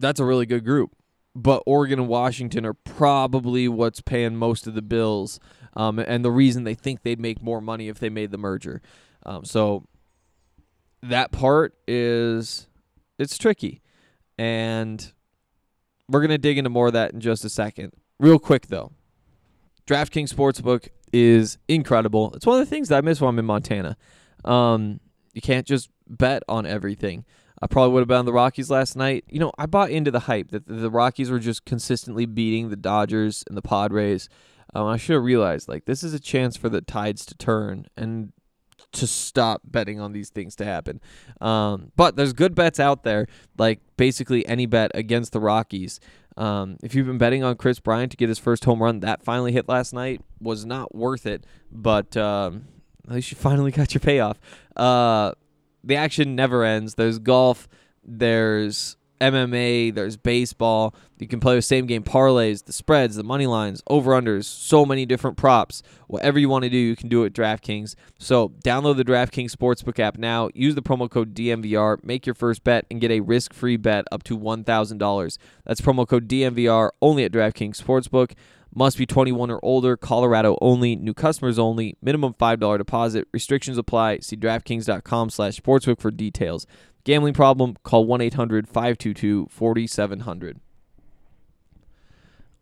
that's 0.00 0.20
a 0.20 0.24
really 0.24 0.46
good 0.46 0.64
group. 0.64 0.96
But 1.34 1.62
Oregon 1.64 2.00
and 2.00 2.08
Washington 2.08 2.66
are 2.66 2.74
probably 2.74 3.68
what's 3.68 4.00
paying 4.00 4.34
most 4.34 4.66
of 4.66 4.74
the 4.74 4.82
bills, 4.82 5.38
um, 5.74 6.00
and 6.00 6.24
the 6.24 6.30
reason 6.30 6.64
they 6.64 6.74
think 6.74 7.02
they'd 7.02 7.20
make 7.20 7.40
more 7.40 7.60
money 7.60 7.88
if 7.88 8.00
they 8.00 8.08
made 8.08 8.32
the 8.32 8.38
merger. 8.38 8.82
Um, 9.24 9.44
so 9.44 9.86
that 11.02 11.30
part 11.30 11.74
is 11.86 12.66
it's 13.18 13.38
tricky, 13.38 13.80
and 14.38 15.12
we're 16.08 16.20
gonna 16.20 16.38
dig 16.38 16.58
into 16.58 16.70
more 16.70 16.88
of 16.88 16.94
that 16.94 17.12
in 17.12 17.20
just 17.20 17.44
a 17.44 17.50
second. 17.50 17.92
Real 18.18 18.40
quick 18.40 18.66
though, 18.66 18.90
DraftKings 19.86 20.34
Sportsbook 20.34 20.88
is 21.12 21.58
incredible. 21.68 22.32
It's 22.34 22.46
one 22.46 22.60
of 22.60 22.66
the 22.66 22.70
things 22.70 22.88
that 22.88 22.98
I 22.98 23.00
miss 23.02 23.20
when 23.20 23.28
I'm 23.28 23.38
in 23.38 23.44
Montana. 23.44 23.96
Um, 24.44 25.00
you 25.32 25.40
can't 25.40 25.66
just 25.66 25.90
bet 26.08 26.42
on 26.48 26.66
everything. 26.66 27.24
I 27.62 27.66
probably 27.66 27.92
would 27.92 28.00
have 28.00 28.08
been 28.08 28.18
on 28.18 28.24
the 28.24 28.32
Rockies 28.32 28.70
last 28.70 28.96
night. 28.96 29.24
You 29.28 29.38
know, 29.38 29.52
I 29.58 29.66
bought 29.66 29.90
into 29.90 30.10
the 30.10 30.20
hype 30.20 30.50
that 30.50 30.66
the 30.66 30.90
Rockies 30.90 31.30
were 31.30 31.38
just 31.38 31.64
consistently 31.64 32.26
beating 32.26 32.70
the 32.70 32.76
Dodgers 32.76 33.44
and 33.48 33.56
the 33.56 33.62
Padres. 33.62 34.28
Um, 34.74 34.86
I 34.86 34.96
should 34.96 35.14
have 35.14 35.24
realized 35.24 35.68
like 35.68 35.84
this 35.84 36.02
is 36.02 36.14
a 36.14 36.20
chance 36.20 36.56
for 36.56 36.68
the 36.68 36.80
tides 36.80 37.26
to 37.26 37.34
turn 37.34 37.86
and 37.96 38.32
to 38.92 39.06
stop 39.06 39.62
betting 39.64 40.00
on 40.00 40.12
these 40.12 40.30
things 40.30 40.56
to 40.56 40.64
happen. 40.64 41.00
Um, 41.40 41.92
but 41.96 42.16
there's 42.16 42.32
good 42.32 42.54
bets 42.54 42.80
out 42.80 43.02
there, 43.02 43.26
like 43.58 43.80
basically 43.96 44.46
any 44.46 44.66
bet 44.66 44.90
against 44.94 45.32
the 45.32 45.40
Rockies. 45.40 46.00
Um, 46.36 46.76
if 46.82 46.94
you've 46.94 47.06
been 47.06 47.18
betting 47.18 47.44
on 47.44 47.56
Kris 47.56 47.78
Bryant 47.80 48.10
to 48.12 48.16
get 48.16 48.28
his 48.28 48.38
first 48.38 48.64
home 48.64 48.82
run, 48.82 49.00
that 49.00 49.22
finally 49.22 49.52
hit 49.52 49.68
last 49.68 49.92
night 49.92 50.22
was 50.40 50.64
not 50.64 50.94
worth 50.94 51.26
it. 51.26 51.44
But 51.70 52.16
um, 52.16 52.68
at 53.06 53.14
least 53.14 53.30
you 53.30 53.36
finally 53.36 53.70
got 53.72 53.94
your 53.94 54.00
payoff. 54.00 54.38
Uh, 54.76 55.32
the 55.84 55.96
action 55.96 56.34
never 56.34 56.64
ends. 56.64 56.94
There's 56.94 57.18
golf, 57.18 57.68
there's 58.04 58.96
MMA, 59.20 59.94
there's 59.94 60.16
baseball. 60.16 60.94
You 61.18 61.28
can 61.28 61.40
play 61.40 61.54
with 61.54 61.64
same 61.64 61.86
game 61.86 62.02
parlays, 62.02 62.64
the 62.64 62.72
spreads, 62.72 63.16
the 63.16 63.22
money 63.22 63.46
lines, 63.46 63.82
over 63.86 64.12
unders, 64.12 64.44
so 64.44 64.86
many 64.86 65.04
different 65.04 65.36
props. 65.36 65.82
Whatever 66.06 66.38
you 66.38 66.48
want 66.48 66.64
to 66.64 66.70
do, 66.70 66.78
you 66.78 66.96
can 66.96 67.08
do 67.08 67.24
it 67.24 67.26
at 67.26 67.32
DraftKings. 67.34 67.94
So 68.18 68.48
download 68.64 68.96
the 68.96 69.04
DraftKings 69.04 69.54
Sportsbook 69.54 69.98
app 69.98 70.16
now. 70.16 70.48
Use 70.54 70.74
the 70.74 70.82
promo 70.82 71.10
code 71.10 71.34
DNVR, 71.34 72.02
make 72.02 72.24
your 72.24 72.34
first 72.34 72.64
bet, 72.64 72.86
and 72.90 73.00
get 73.00 73.10
a 73.10 73.20
risk 73.20 73.52
free 73.52 73.76
bet 73.76 74.06
up 74.10 74.22
to 74.24 74.38
$1,000. 74.38 75.38
That's 75.66 75.80
promo 75.82 76.08
code 76.08 76.26
DNVR 76.26 76.90
only 77.02 77.24
at 77.24 77.32
DraftKings 77.32 77.82
Sportsbook. 77.82 78.32
Must 78.74 78.96
be 78.96 79.04
21 79.06 79.50
or 79.50 79.60
older. 79.64 79.96
Colorado 79.96 80.56
only. 80.60 80.96
New 80.96 81.14
customers 81.14 81.58
only. 81.58 81.96
Minimum 82.00 82.34
$5 82.34 82.78
deposit. 82.78 83.26
Restrictions 83.32 83.78
apply. 83.78 84.18
See 84.18 84.36
DraftKings.com 84.36 85.30
slash 85.30 85.60
sportsbook 85.60 86.00
for 86.00 86.10
details. 86.10 86.66
Gambling 87.04 87.34
problem? 87.34 87.76
Call 87.82 88.06
1-800-522-4700. 88.06 90.56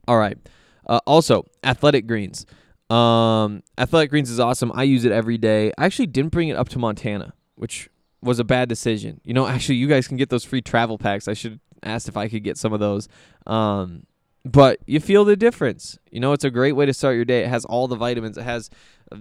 All 0.07 0.19
right. 0.19 0.38
Uh, 0.87 1.00
also, 1.07 1.45
Athletic 1.62 2.07
Greens. 2.07 2.47
Um, 2.88 3.62
Athletic 3.77 4.09
Greens 4.11 4.31
is 4.31 4.41
awesome. 4.41 4.73
I 4.75 4.85
use 4.85 5.05
it 5.05 5.12
every 5.12 5.37
day. 5.37 5.73
I 5.77 5.85
actually 5.85 6.07
didn't 6.07 6.33
bring 6.33 6.49
it 6.49 6.57
up 6.57 6.71
to 6.71 6.79
Montana, 6.79 7.35
which 7.57 7.91
was 8.23 8.38
a 8.38 8.45
bad 8.45 8.71
decision. 8.71 9.21
You 9.25 9.35
know, 9.35 9.47
actually, 9.47 9.77
you 9.77 9.88
guys 9.88 10.09
can 10.09 10.17
get 10.17 10.31
those 10.31 10.45
free 10.45 10.62
travel 10.62 10.97
packs. 10.97 11.29
I 11.29 11.35
should 11.35 11.61
asked 11.83 12.09
if 12.09 12.17
I 12.17 12.29
could 12.29 12.43
get 12.43 12.57
some 12.57 12.73
of 12.73 12.81
those. 12.81 13.09
Um, 13.47 14.05
but 14.45 14.78
you 14.87 15.00
feel 15.00 15.25
the 15.25 15.37
difference. 15.37 15.99
You 16.11 16.21
know, 16.21 16.33
it's 16.33 16.45
a 16.45 16.50
great 16.50 16.73
way 16.73 16.87
to 16.87 16.95
start 16.95 17.16
your 17.16 17.25
day. 17.25 17.45
It 17.45 17.49
has 17.49 17.64
all 17.64 17.88
the 17.88 17.97
vitamins. 17.97 18.38
It 18.38 18.45
has 18.45 18.71
uh, 19.12 19.18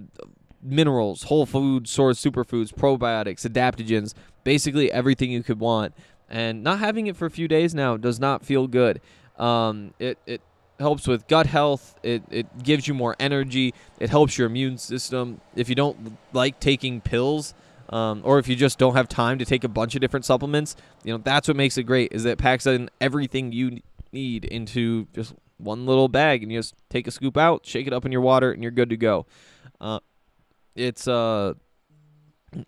minerals, 0.62 1.24
whole 1.24 1.46
food 1.46 1.88
source 1.88 2.22
superfoods, 2.22 2.72
probiotics, 2.72 3.46
adaptogens, 3.46 4.14
basically 4.44 4.90
everything 4.90 5.30
you 5.30 5.42
could 5.42 5.60
want. 5.60 5.94
And 6.28 6.62
not 6.62 6.78
having 6.78 7.06
it 7.06 7.16
for 7.16 7.26
a 7.26 7.30
few 7.30 7.48
days 7.48 7.74
now 7.74 7.96
does 7.96 8.20
not 8.20 8.44
feel 8.44 8.66
good. 8.66 9.00
Um, 9.38 9.94
it 9.98 10.18
it 10.26 10.42
helps 10.78 11.06
with 11.08 11.26
gut 11.26 11.46
health. 11.46 11.98
It 12.02 12.22
it 12.30 12.62
gives 12.62 12.86
you 12.86 12.94
more 12.94 13.16
energy. 13.18 13.74
It 13.98 14.10
helps 14.10 14.36
your 14.36 14.46
immune 14.46 14.78
system. 14.78 15.40
If 15.56 15.68
you 15.68 15.74
don't 15.74 16.18
like 16.32 16.60
taking 16.60 17.00
pills, 17.00 17.54
um, 17.88 18.20
or 18.24 18.38
if 18.38 18.48
you 18.48 18.56
just 18.56 18.78
don't 18.78 18.94
have 18.94 19.08
time 19.08 19.38
to 19.38 19.44
take 19.44 19.64
a 19.64 19.68
bunch 19.68 19.94
of 19.94 20.00
different 20.02 20.26
supplements, 20.26 20.76
you 21.02 21.12
know 21.12 21.18
that's 21.18 21.48
what 21.48 21.56
makes 21.56 21.78
it 21.78 21.84
great. 21.84 22.12
Is 22.12 22.24
that 22.24 22.32
it 22.32 22.38
packs 22.38 22.66
in 22.66 22.90
everything 23.00 23.52
you 23.52 23.80
need 24.12 24.44
into 24.44 25.06
just 25.14 25.34
one 25.58 25.86
little 25.86 26.08
bag, 26.08 26.42
and 26.42 26.52
you 26.52 26.58
just 26.58 26.74
take 26.88 27.06
a 27.06 27.10
scoop 27.10 27.36
out, 27.36 27.66
shake 27.66 27.86
it 27.86 27.92
up 27.92 28.04
in 28.04 28.12
your 28.12 28.20
water, 28.20 28.52
and 28.52 28.62
you're 28.62 28.72
good 28.72 28.90
to 28.90 28.96
go. 28.96 29.26
Uh, 29.80 30.00
it's 30.74 31.08
uh 31.08 31.54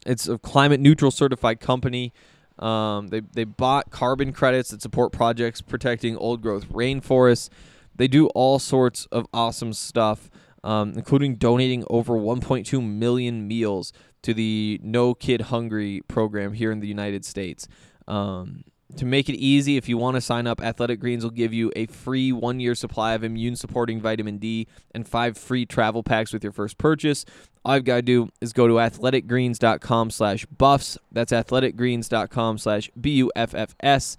it's 0.05 0.29
a 0.29 0.39
climate 0.39 0.81
neutral 0.81 1.11
certified 1.11 1.61
company. 1.61 2.13
Um, 2.59 3.09
they 3.09 3.21
they 3.21 3.45
bought 3.45 3.91
carbon 3.91 4.33
credits 4.33 4.71
that 4.71 4.83
support 4.83 5.13
projects 5.13 5.61
protecting 5.61 6.17
old 6.17 6.43
growth 6.43 6.69
rainforests. 6.69 7.49
They 7.97 8.09
do 8.09 8.27
all 8.29 8.59
sorts 8.59 9.07
of 9.07 9.27
awesome 9.33 9.73
stuff, 9.73 10.31
um, 10.63 10.93
including 10.95 11.37
donating 11.37 11.85
over 11.91 12.15
1.2 12.15 12.83
million 12.83 13.47
meals 13.47 13.93
to 14.23 14.35
the 14.35 14.81
No 14.83 15.15
Kid 15.15 15.43
Hungry 15.43 16.03
program 16.09 16.53
here 16.53 16.71
in 16.71 16.81
the 16.81 16.87
United 16.87 17.25
States. 17.25 17.67
Um, 18.07 18.65
to 18.97 19.05
make 19.05 19.29
it 19.29 19.35
easy, 19.37 19.77
if 19.77 19.89
you 19.89 19.97
want 19.97 20.17
to 20.17 20.21
sign 20.21 20.47
up, 20.47 20.61
Athletic 20.63 21.01
Greens 21.01 21.25
will 21.25 21.31
give 21.31 21.53
you 21.53 21.73
a 21.77 21.87
free 21.87 22.33
one 22.33 22.61
year 22.61 22.75
supply 22.75 23.15
of 23.15 23.25
immune 23.25 23.57
supporting 23.57 24.01
vitamin 24.01 24.39
D 24.39 24.67
and 24.93 25.07
five 25.07 25.39
free 25.39 25.67
travel 25.67 26.03
packs 26.03 26.33
with 26.33 26.43
your 26.43 26.53
first 26.53 26.79
purchase. 26.79 27.25
All 27.65 27.77
you've 27.77 27.85
got 27.85 27.97
to 27.97 28.03
do 28.03 28.29
is 28.41 28.53
go 28.53 28.67
to 28.67 28.75
athleticgreens.com 28.75 30.11
slash 30.11 30.47
buffs. 30.47 30.99
That's 31.13 31.33
athleticgreens.com 31.33 32.59
slash 32.59 32.91
B 33.01 33.11
U 33.13 33.31
F 33.37 33.55
F 33.55 33.75
S. 33.81 34.17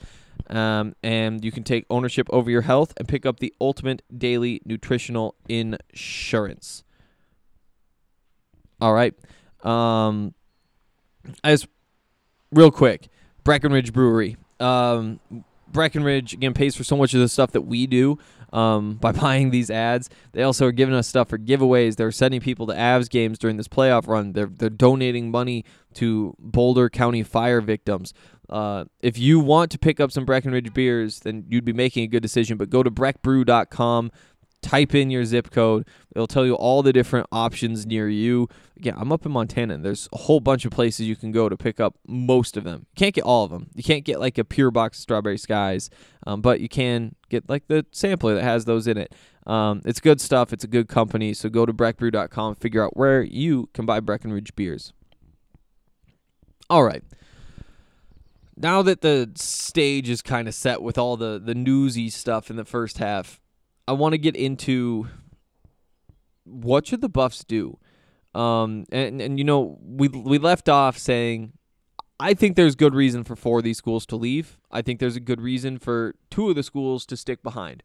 Um, 0.48 0.96
and 1.04 1.46
you 1.46 1.52
can 1.52 1.64
take 1.64 1.86
ownership 1.90 2.28
over 2.32 2.50
your 2.50 2.62
health 2.62 2.94
and 2.98 3.08
pick 3.08 3.26
up 3.26 3.40
the 3.40 3.54
ultimate 3.62 4.02
daily 4.16 4.62
nutritional 4.66 5.36
insurance. 5.48 6.84
All 8.80 8.94
right. 8.94 9.14
Um, 9.64 10.34
as 11.44 11.68
real 12.52 12.72
quick, 12.72 13.08
Breckenridge 13.44 13.94
Brewery 13.94 14.38
um, 14.62 15.20
Breckenridge 15.72 16.34
again 16.34 16.54
pays 16.54 16.76
for 16.76 16.84
so 16.84 16.96
much 16.96 17.14
of 17.14 17.20
the 17.20 17.30
stuff 17.30 17.52
that 17.52 17.62
we 17.62 17.88
do 17.88 18.18
um, 18.54 18.96
by 19.02 19.12
buying 19.12 19.52
these 19.52 19.70
ads. 19.70 20.10
They 20.34 20.44
also 20.44 20.68
are 20.68 20.72
giving 20.72 20.96
us 20.96 21.08
stuff 21.08 21.30
for 21.30 21.38
giveaways. 21.38 21.96
They're 21.96 22.12
sending 22.12 22.42
people 22.42 22.68
to 22.68 22.74
Avs 22.74 23.10
games 23.10 23.40
during 23.40 23.58
this 23.58 23.68
playoff 23.68 24.08
run. 24.08 24.34
They're 24.34 24.52
they're 24.52 24.70
donating 24.70 25.32
money 25.32 25.66
to 25.96 26.36
Boulder 26.40 26.90
County 26.90 27.24
fire 27.24 27.62
victims. 27.62 28.14
Uh, 28.50 28.84
if 29.02 29.18
you 29.18 29.40
want 29.40 29.72
to 29.72 29.80
pick 29.80 30.02
up 30.02 30.12
some 30.12 30.26
Breckenridge 30.26 30.74
beers, 30.74 31.22
then 31.22 31.46
you'd 31.48 31.64
be 31.64 31.72
making 31.72 32.04
a 32.04 32.08
good 32.08 32.22
decision. 32.22 32.58
But 32.58 32.70
go 32.70 32.84
to 32.84 32.92
breckbrew.com 32.92 34.12
type 34.62 34.94
in 34.94 35.10
your 35.10 35.26
zip 35.26 35.52
code. 35.52 35.88
It'll 36.16 36.28
tell 36.28 36.46
you 36.46 36.56
all 36.56 36.84
the 36.84 36.94
different 36.94 37.28
options 37.32 37.86
near 37.86 38.10
you. 38.10 38.48
Again, 38.78 38.96
I'm 38.98 39.12
up 39.12 39.26
in 39.26 39.32
Montana. 39.32 39.76
And 39.76 39.86
there's 39.86 40.10
a 40.14 40.18
whole 40.18 40.40
bunch 40.40 40.66
of 40.66 40.72
places 40.72 41.08
you 41.08 41.16
can 41.16 41.32
go 41.32 41.50
to 41.50 41.58
pick 41.58 41.80
up 41.80 41.96
most 42.08 42.58
of 42.58 42.64
them. 42.64 42.86
You 42.92 43.00
can't 43.00 43.16
get 43.16 43.24
all 43.24 43.46
of 43.46 43.52
them. 43.52 43.70
You 43.76 43.84
can't 43.84 44.04
get 44.04 44.20
like 44.20 44.38
a 44.38 44.44
pure 44.44 44.72
box 44.72 44.98
of 44.98 45.02
strawberry 45.04 45.38
skies, 45.38 45.90
um, 46.26 46.42
but 46.42 46.60
you 46.60 46.70
can 46.70 47.16
get 47.30 47.50
like 47.50 47.68
the 47.68 47.86
sampler 47.92 48.36
that 48.36 48.44
has 48.44 48.66
those 48.66 48.88
in 48.88 48.98
it. 48.98 49.14
Um, 49.48 49.82
it's 49.86 50.00
good 50.00 50.22
stuff. 50.22 50.54
It's 50.54 50.64
a 50.64 50.68
good 50.68 50.88
company. 50.88 51.34
So 51.34 51.50
go 51.50 51.66
to 51.66 51.74
breckbrew.com, 51.74 52.56
figure 52.56 52.84
out 52.84 52.96
where 52.96 53.24
you 53.24 53.70
can 53.74 53.86
buy 53.86 54.00
Breckenridge 54.00 54.56
beers. 54.56 54.94
All 56.70 56.84
right. 56.84 57.04
Now 58.56 58.82
that 58.84 59.02
the 59.02 59.32
stage 59.36 60.08
is 60.08 60.22
kind 60.22 60.48
of 60.48 60.54
set 60.54 60.82
with 60.82 60.98
all 60.98 61.18
the 61.18 61.42
the 61.44 61.56
newsy 61.56 62.10
stuff 62.10 62.50
in 62.50 62.56
the 62.56 62.66
first 62.66 63.00
half, 63.00 63.41
I 63.88 63.94
want 63.94 64.14
to 64.14 64.18
get 64.18 64.36
into 64.36 65.08
what 66.44 66.88
should 66.88 67.02
the 67.02 67.10
Buffs 67.10 67.44
do. 67.44 67.78
Um, 68.34 68.86
and 68.92 69.22
and 69.22 69.38
you 69.38 69.44
know 69.44 69.78
we 69.82 70.08
we 70.08 70.38
left 70.38 70.70
off 70.70 70.98
saying 70.98 71.54
I 72.20 72.34
think 72.34 72.56
there's 72.56 72.76
good 72.76 72.94
reason 72.94 73.24
for 73.24 73.36
four 73.36 73.58
of 73.58 73.64
these 73.64 73.78
schools 73.78 74.06
to 74.06 74.16
leave. 74.16 74.58
I 74.70 74.82
think 74.82 75.00
there's 75.00 75.16
a 75.16 75.22
good 75.22 75.42
reason 75.42 75.80
for 75.80 76.16
two 76.30 76.50
of 76.50 76.56
the 76.56 76.64
schools 76.64 77.06
to 77.08 77.18
stick 77.18 77.42
behind. 77.42 77.84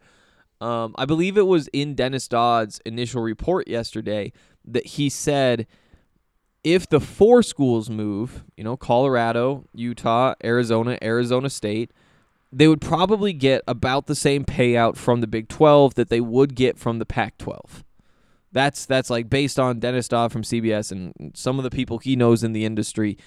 Um, 0.60 0.94
I 0.98 1.04
believe 1.04 1.36
it 1.36 1.46
was 1.46 1.68
in 1.68 1.94
Dennis 1.94 2.28
Dodd's 2.28 2.80
initial 2.84 3.22
report 3.22 3.66
yesterday 3.66 4.32
that 4.64 4.86
he 4.86 5.08
said 5.08 5.66
if 6.62 6.88
the 6.88 7.00
four 7.00 7.42
schools 7.42 7.88
move, 7.88 8.44
you 8.56 8.64
know, 8.64 8.76
Colorado, 8.76 9.64
Utah, 9.72 10.34
Arizona, 10.44 10.98
Arizona 11.02 11.48
State, 11.48 11.92
they 12.56 12.68
would 12.68 12.80
probably 12.80 13.34
get 13.34 13.62
about 13.68 14.06
the 14.06 14.14
same 14.14 14.42
payout 14.42 14.96
from 14.96 15.20
the 15.20 15.26
Big 15.26 15.46
12 15.46 15.94
that 15.96 16.08
they 16.08 16.22
would 16.22 16.54
get 16.54 16.78
from 16.78 16.98
the 16.98 17.04
Pac 17.04 17.36
12. 17.36 17.84
That's 18.50 18.86
that's 18.86 19.10
like 19.10 19.28
based 19.28 19.60
on 19.60 19.78
Dennis 19.78 20.08
Dodd 20.08 20.32
from 20.32 20.40
CBS 20.40 20.90
and 20.90 21.32
some 21.34 21.58
of 21.58 21.64
the 21.64 21.70
people 21.70 21.98
he 21.98 22.16
knows 22.16 22.42
in 22.42 22.54
the 22.54 22.64
industry. 22.64 23.18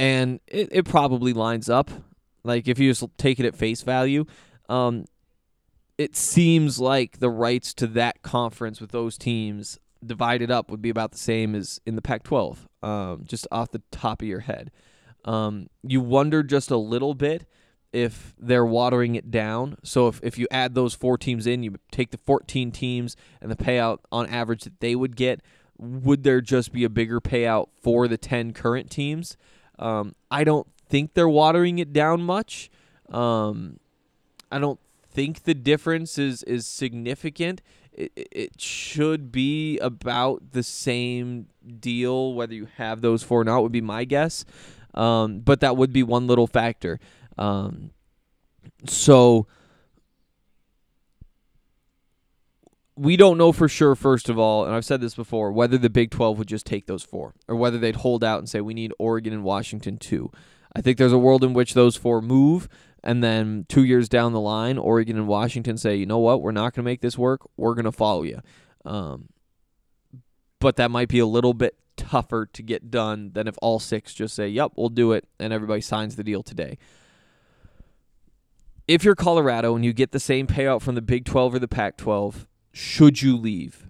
And 0.00 0.40
it, 0.48 0.68
it 0.72 0.84
probably 0.84 1.32
lines 1.32 1.70
up. 1.70 1.92
Like 2.42 2.66
if 2.66 2.80
you 2.80 2.90
just 2.90 3.04
take 3.18 3.38
it 3.38 3.46
at 3.46 3.54
face 3.54 3.82
value, 3.82 4.24
um, 4.68 5.04
it 5.96 6.16
seems 6.16 6.80
like 6.80 7.20
the 7.20 7.30
rights 7.30 7.72
to 7.74 7.86
that 7.86 8.22
conference 8.22 8.80
with 8.80 8.90
those 8.90 9.16
teams 9.16 9.78
divided 10.04 10.50
up 10.50 10.72
would 10.72 10.82
be 10.82 10.90
about 10.90 11.12
the 11.12 11.18
same 11.18 11.54
as 11.54 11.80
in 11.86 11.94
the 11.94 12.02
Pac-12, 12.02 12.56
um, 12.82 13.22
just 13.24 13.46
off 13.52 13.70
the 13.70 13.82
top 13.92 14.22
of 14.22 14.26
your 14.26 14.40
head. 14.40 14.72
Um, 15.24 15.68
you 15.84 16.00
wonder 16.00 16.42
just 16.42 16.72
a 16.72 16.76
little 16.76 17.14
bit 17.14 17.46
if 17.94 18.34
they're 18.38 18.66
watering 18.66 19.14
it 19.14 19.30
down. 19.30 19.76
So 19.84 20.08
if, 20.08 20.20
if 20.22 20.36
you 20.36 20.48
add 20.50 20.74
those 20.74 20.94
four 20.94 21.16
teams 21.16 21.46
in, 21.46 21.62
you 21.62 21.76
take 21.92 22.10
the 22.10 22.18
14 22.18 22.72
teams 22.72 23.16
and 23.40 23.50
the 23.50 23.56
payout 23.56 23.98
on 24.10 24.26
average 24.26 24.64
that 24.64 24.80
they 24.80 24.96
would 24.96 25.14
get, 25.14 25.40
would 25.78 26.24
there 26.24 26.40
just 26.40 26.72
be 26.72 26.82
a 26.82 26.90
bigger 26.90 27.20
payout 27.20 27.68
for 27.80 28.08
the 28.08 28.18
10 28.18 28.52
current 28.52 28.90
teams? 28.90 29.36
Um, 29.78 30.16
I 30.28 30.42
don't 30.42 30.66
think 30.88 31.14
they're 31.14 31.28
watering 31.28 31.78
it 31.78 31.92
down 31.92 32.22
much. 32.22 32.68
Um, 33.10 33.78
I 34.50 34.58
don't 34.58 34.80
think 35.08 35.44
the 35.44 35.54
difference 35.54 36.18
is 36.18 36.42
is 36.44 36.66
significant. 36.66 37.62
It, 37.92 38.12
it 38.16 38.60
should 38.60 39.30
be 39.30 39.78
about 39.78 40.52
the 40.52 40.64
same 40.64 41.46
deal 41.80 42.34
whether 42.34 42.54
you 42.54 42.66
have 42.76 43.00
those 43.00 43.22
four 43.22 43.42
or 43.42 43.44
not 43.44 43.62
would 43.62 43.72
be 43.72 43.80
my 43.80 44.04
guess. 44.04 44.44
Um, 44.94 45.40
but 45.40 45.60
that 45.60 45.76
would 45.76 45.92
be 45.92 46.02
one 46.02 46.26
little 46.26 46.46
factor. 46.46 47.00
Um, 47.38 47.90
so 48.86 49.46
we 52.96 53.16
don't 53.16 53.38
know 53.38 53.52
for 53.52 53.68
sure, 53.68 53.94
first 53.94 54.28
of 54.28 54.38
all, 54.38 54.64
and 54.64 54.74
I've 54.74 54.84
said 54.84 55.00
this 55.00 55.14
before, 55.14 55.50
whether 55.52 55.76
the 55.76 55.90
Big 55.90 56.10
12 56.10 56.38
would 56.38 56.48
just 56.48 56.66
take 56.66 56.86
those 56.86 57.02
four 57.02 57.34
or 57.48 57.56
whether 57.56 57.78
they'd 57.78 57.96
hold 57.96 58.22
out 58.22 58.38
and 58.38 58.48
say 58.48 58.60
we 58.60 58.74
need 58.74 58.92
Oregon 58.98 59.32
and 59.32 59.42
Washington 59.42 59.96
too. 59.98 60.30
I 60.76 60.80
think 60.80 60.98
there's 60.98 61.12
a 61.12 61.18
world 61.18 61.44
in 61.44 61.54
which 61.54 61.74
those 61.74 61.96
four 61.96 62.20
move, 62.20 62.68
and 63.02 63.22
then 63.22 63.66
two 63.68 63.84
years 63.84 64.08
down 64.08 64.32
the 64.32 64.40
line, 64.40 64.78
Oregon 64.78 65.16
and 65.16 65.28
Washington 65.28 65.76
say, 65.76 65.96
you 65.96 66.06
know 66.06 66.18
what, 66.18 66.42
we're 66.42 66.52
not 66.52 66.74
going 66.74 66.84
to 66.84 66.90
make 66.90 67.00
this 67.00 67.18
work. 67.18 67.42
We're 67.56 67.74
going 67.74 67.84
to 67.84 67.92
follow 67.92 68.22
you. 68.22 68.40
Um, 68.84 69.28
but 70.60 70.76
that 70.76 70.90
might 70.90 71.08
be 71.08 71.18
a 71.18 71.26
little 71.26 71.54
bit 71.54 71.76
tougher 71.96 72.46
to 72.46 72.62
get 72.62 72.90
done 72.90 73.30
than 73.34 73.46
if 73.46 73.56
all 73.60 73.78
six 73.78 74.14
just 74.14 74.34
say, 74.34 74.48
yep, 74.48 74.72
we'll 74.76 74.88
do 74.88 75.12
it, 75.12 75.28
and 75.38 75.52
everybody 75.52 75.80
signs 75.80 76.16
the 76.16 76.24
deal 76.24 76.42
today. 76.42 76.78
If 78.86 79.04
you're 79.04 79.14
Colorado 79.14 79.74
and 79.74 79.84
you 79.84 79.92
get 79.92 80.12
the 80.12 80.20
same 80.20 80.46
payout 80.46 80.82
from 80.82 80.94
the 80.94 81.02
Big 81.02 81.24
12 81.24 81.54
or 81.54 81.58
the 81.58 81.68
Pac 81.68 81.96
12, 81.96 82.46
should 82.72 83.22
you 83.22 83.36
leave? 83.36 83.88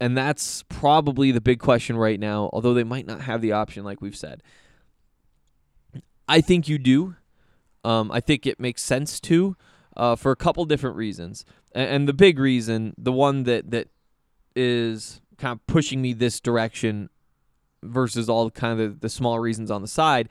And 0.00 0.16
that's 0.16 0.64
probably 0.64 1.30
the 1.30 1.40
big 1.40 1.60
question 1.60 1.96
right 1.96 2.18
now, 2.18 2.50
although 2.52 2.74
they 2.74 2.84
might 2.84 3.06
not 3.06 3.22
have 3.22 3.40
the 3.40 3.52
option, 3.52 3.84
like 3.84 4.00
we've 4.00 4.16
said. 4.16 4.42
I 6.28 6.40
think 6.40 6.68
you 6.68 6.78
do. 6.78 7.16
Um, 7.84 8.10
I 8.10 8.20
think 8.20 8.46
it 8.46 8.58
makes 8.58 8.82
sense 8.82 9.20
to, 9.20 9.56
uh, 9.96 10.16
for 10.16 10.32
a 10.32 10.36
couple 10.36 10.64
different 10.64 10.96
reasons. 10.96 11.44
And, 11.72 11.88
and 11.88 12.08
the 12.08 12.12
big 12.12 12.38
reason, 12.38 12.94
the 12.98 13.12
one 13.12 13.44
that 13.44 13.70
that 13.70 13.88
is 14.56 15.20
kind 15.38 15.52
of 15.52 15.66
pushing 15.66 16.00
me 16.00 16.12
this 16.12 16.40
direction 16.40 17.10
versus 17.82 18.28
all 18.28 18.50
kind 18.50 18.80
of 18.80 18.94
the, 18.94 19.00
the 19.00 19.08
small 19.08 19.38
reasons 19.38 19.70
on 19.70 19.82
the 19.82 19.88
side, 19.88 20.28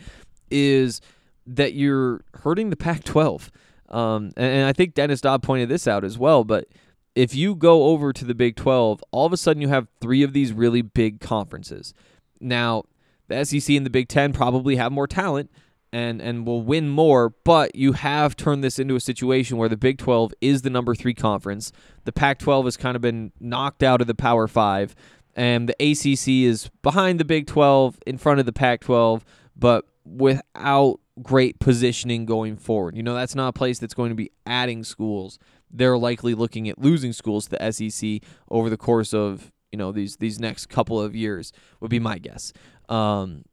is 0.50 1.00
that 1.46 1.74
you're 1.74 2.24
hurting 2.36 2.70
the 2.70 2.76
Pac-12. 2.76 3.50
Um, 3.90 4.32
and, 4.38 4.46
and 4.46 4.66
I 4.68 4.74
think 4.74 4.94
Dennis 4.94 5.22
Dodd 5.22 5.44
pointed 5.44 5.70
this 5.70 5.88
out 5.88 6.04
as 6.04 6.18
well. 6.18 6.44
But 6.44 6.68
if 7.16 7.36
you 7.36 7.56
go 7.56 7.86
over 7.86 8.12
to 8.14 8.26
the 8.26 8.36
Big 8.36 8.56
12, 8.56 9.04
all 9.12 9.26
of 9.26 9.34
a 9.34 9.38
sudden 9.38 9.62
you 9.62 9.70
have 9.70 9.88
three 10.02 10.24
of 10.24 10.34
these 10.34 10.52
really 10.52 10.82
big 10.82 11.20
conferences. 11.20 11.94
Now, 12.40 12.84
the 13.28 13.44
SEC 13.46 13.76
and 13.76 13.86
the 13.86 13.92
Big 13.92 14.08
10 14.08 14.34
probably 14.34 14.76
have 14.76 14.92
more 14.92 15.08
talent 15.08 15.52
and 15.92 16.22
and 16.22 16.46
will 16.46 16.64
win 16.64 16.90
more, 16.90 17.30
but 17.30 17.76
you 17.76 17.94
have 17.94 18.36
turned 18.36 18.64
this 18.64 18.80
into 18.80 18.96
a 18.96 19.00
situation 19.00 19.58
where 19.58 19.70
the 19.70 19.78
Big 19.78 20.00
12 20.00 20.34
is 20.42 20.64
the 20.64 20.72
number 20.72 20.96
3 20.96 21.14
conference. 21.14 21.72
The 22.06 22.12
Pac-12 22.12 22.66
has 22.66 22.78
kind 22.78 22.96
of 22.96 23.02
been 23.02 23.32
knocked 23.40 23.84
out 23.84 24.02
of 24.02 24.08
the 24.08 24.16
Power 24.16 24.48
5 24.48 24.96
and 25.36 25.70
the 25.70 25.76
ACC 25.80 26.48
is 26.50 26.70
behind 26.82 27.20
the 27.20 27.26
Big 27.26 27.46
12 27.46 28.00
in 28.08 28.18
front 28.18 28.40
of 28.40 28.46
the 28.48 28.54
Pac-12, 28.54 29.22
but 29.56 29.86
without 30.04 31.00
great 31.22 31.60
positioning 31.60 32.26
going 32.26 32.58
forward. 32.58 32.96
You 32.96 33.04
know, 33.04 33.14
that's 33.14 33.36
not 33.36 33.50
a 33.50 33.54
place 33.54 33.80
that's 33.80 33.94
going 33.94 34.10
to 34.10 34.16
be 34.16 34.32
adding 34.46 34.84
schools. 34.84 35.38
They're 35.70 35.98
likely 35.98 36.34
looking 36.34 36.70
at 36.70 36.80
losing 36.80 37.14
schools 37.14 37.48
to 37.48 37.58
the 37.58 37.72
SEC 37.72 38.28
over 38.50 38.70
the 38.70 38.78
course 38.78 39.14
of, 39.14 39.52
you 39.72 39.78
know, 39.78 39.92
these 39.92 40.18
these 40.18 40.40
next 40.40 40.68
couple 40.68 41.02
of 41.02 41.16
years 41.16 41.52
would 41.80 41.92
be 41.92 42.00
my 42.00 42.18
guess. 42.18 42.54
Um, 42.90 43.44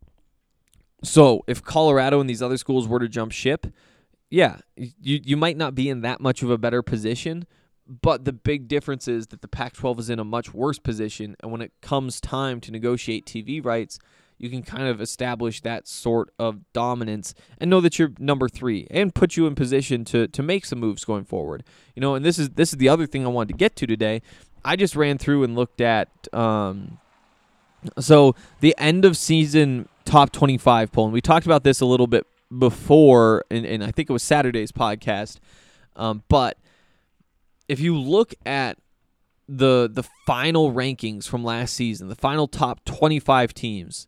so 1.03 1.43
if 1.47 1.63
Colorado 1.63 2.21
and 2.21 2.29
these 2.29 2.43
other 2.43 2.59
schools 2.59 2.87
were 2.87 2.99
to 2.99 3.09
jump 3.09 3.33
ship, 3.33 3.67
yeah, 4.31 4.59
you 4.77 5.21
you 5.23 5.37
might 5.37 5.57
not 5.57 5.75
be 5.75 5.89
in 5.89 6.03
that 6.03 6.21
much 6.21 6.43
of 6.43 6.51
a 6.51 6.59
better 6.59 6.83
position, 6.83 7.47
but 7.87 8.25
the 8.25 8.33
big 8.33 8.69
difference 8.69 9.09
is 9.09 9.29
that 9.29 9.43
the 9.43 9.49
Pac-12 9.49 9.99
is 9.99 10.11
in 10.11 10.19
a 10.19 10.25
much 10.25 10.55
worse 10.55 10.79
position, 10.79 11.37
and 11.41 11.51
when 11.51 11.63
it 11.63 11.73
comes 11.81 12.21
time 12.21 12.61
to 12.61 12.71
negotiate 12.71 13.27
TV 13.27 13.65
rights, 13.65 13.99
you 14.41 14.49
can 14.49 14.63
kind 14.63 14.89
of 14.89 15.03
establish 15.03 15.61
that 15.61 15.87
sort 15.87 16.33
of 16.39 16.61
dominance 16.73 17.35
and 17.59 17.69
know 17.69 17.83
that 17.83 17.99
you're 17.99 18.13
number 18.19 18.49
three, 18.49 18.87
and 18.91 19.15
put 19.15 19.37
you 19.37 19.47
in 19.47 19.55
position 19.55 20.03
to 20.07 20.27
to 20.29 20.43
make 20.43 20.65
some 20.65 20.81
moves 20.81 21.05
going 21.05 21.25
forward. 21.25 21.63
You 21.95 22.01
know, 22.01 22.15
and 22.15 22.25
this 22.25 22.39
is 22.39 22.51
this 22.51 22.73
is 22.73 22.79
the 22.79 22.89
other 22.89 23.07
thing 23.07 23.27
I 23.27 23.29
wanted 23.29 23.53
to 23.53 23.59
get 23.59 23.77
to 23.77 23.87
today. 23.87 24.23
I 24.65 24.77
just 24.77 24.97
ran 24.97 25.19
through 25.19 25.45
and 25.45 25.55
looked 25.55 25.83
at. 25.83 26.09
Um, 26.33 26.99
so 27.99 28.35
the 28.61 28.75
end 28.79 29.05
of 29.05 29.17
season 29.17 29.89
top 30.07 30.33
25 30.33 30.91
poll, 30.91 31.05
and 31.05 31.13
we 31.13 31.21
talked 31.21 31.45
about 31.45 31.63
this 31.63 31.81
a 31.81 31.87
little 31.87 32.07
bit 32.07 32.27
before, 32.57 33.45
and, 33.51 33.67
and 33.67 33.85
I 33.85 33.91
think 33.91 34.09
it 34.09 34.13
was 34.13 34.23
Saturday's 34.23 34.73
podcast. 34.73 35.39
Um, 35.97 36.23
but 36.29 36.57
if 37.69 37.79
you 37.79 37.97
look 37.99 38.35
at 38.47 38.79
the 39.51 39.91
the 39.93 40.05
final 40.27 40.73
rankings 40.73 41.29
from 41.29 41.45
last 41.45 41.75
season, 41.75 42.09
the 42.09 42.15
final 42.15 42.49
top 42.49 42.85
25 42.87 43.53
teams, 43.53 44.07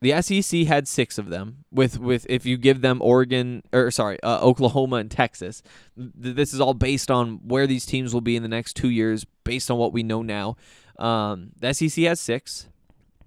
the 0.00 0.20
SEC 0.20 0.66
had 0.66 0.86
six 0.86 1.18
of 1.18 1.30
them. 1.30 1.64
With 1.70 1.98
with 1.98 2.26
if 2.28 2.44
you 2.44 2.56
give 2.56 2.80
them 2.80 3.00
Oregon 3.00 3.62
or 3.72 3.90
sorry 3.90 4.22
uh, 4.22 4.40
Oklahoma 4.40 4.96
and 4.96 5.10
Texas, 5.10 5.62
this 5.96 6.52
is 6.52 6.60
all 6.60 6.74
based 6.74 7.10
on 7.10 7.40
where 7.44 7.66
these 7.66 7.86
teams 7.86 8.12
will 8.12 8.20
be 8.20 8.36
in 8.36 8.42
the 8.42 8.48
next 8.48 8.74
two 8.74 8.90
years, 8.90 9.24
based 9.44 9.70
on 9.70 9.78
what 9.78 9.92
we 9.92 10.02
know 10.02 10.22
now. 10.22 10.56
Um, 10.98 11.50
the 11.58 11.72
SEC 11.72 12.04
has 12.04 12.20
six. 12.20 12.68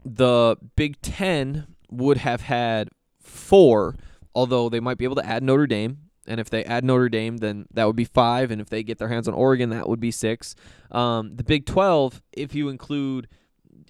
The 0.06 0.58
Big 0.76 1.02
Ten 1.02 1.68
would 1.90 2.18
have 2.18 2.42
had 2.42 2.90
four, 3.20 3.96
although 4.34 4.70
they 4.70 4.80
might 4.80 4.98
be 4.98 5.06
able 5.06 5.16
to 5.16 5.26
add 5.26 5.44
Notre 5.44 5.68
Dame. 5.68 5.98
And 6.28 6.40
if 6.42 6.50
they 6.50 6.64
add 6.66 6.84
Notre 6.84 7.10
Dame, 7.10 7.38
then 7.38 7.66
that 7.74 7.86
would 7.86 7.96
be 7.96 8.06
five. 8.06 8.52
And 8.52 8.60
if 8.60 8.70
they 8.70 8.84
get 8.84 8.98
their 8.98 9.08
hands 9.08 9.28
on 9.28 9.34
Oregon, 9.34 9.70
that 9.70 9.88
would 9.88 10.00
be 10.00 10.12
six. 10.12 10.56
Um, 10.92 11.36
the 11.36 11.44
Big 11.44 11.66
12, 11.66 12.22
if 12.34 12.54
you 12.54 12.68
include, 12.68 13.30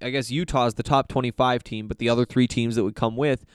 I 0.01 0.09
guess 0.09 0.31
Utah's 0.31 0.75
the 0.75 0.83
top 0.83 1.07
25 1.07 1.63
team, 1.63 1.87
but 1.87 1.97
the 1.97 2.09
other 2.09 2.25
three 2.25 2.47
teams 2.47 2.75
that 2.75 2.83
would 2.83 2.95
come 2.95 3.15
with, 3.15 3.45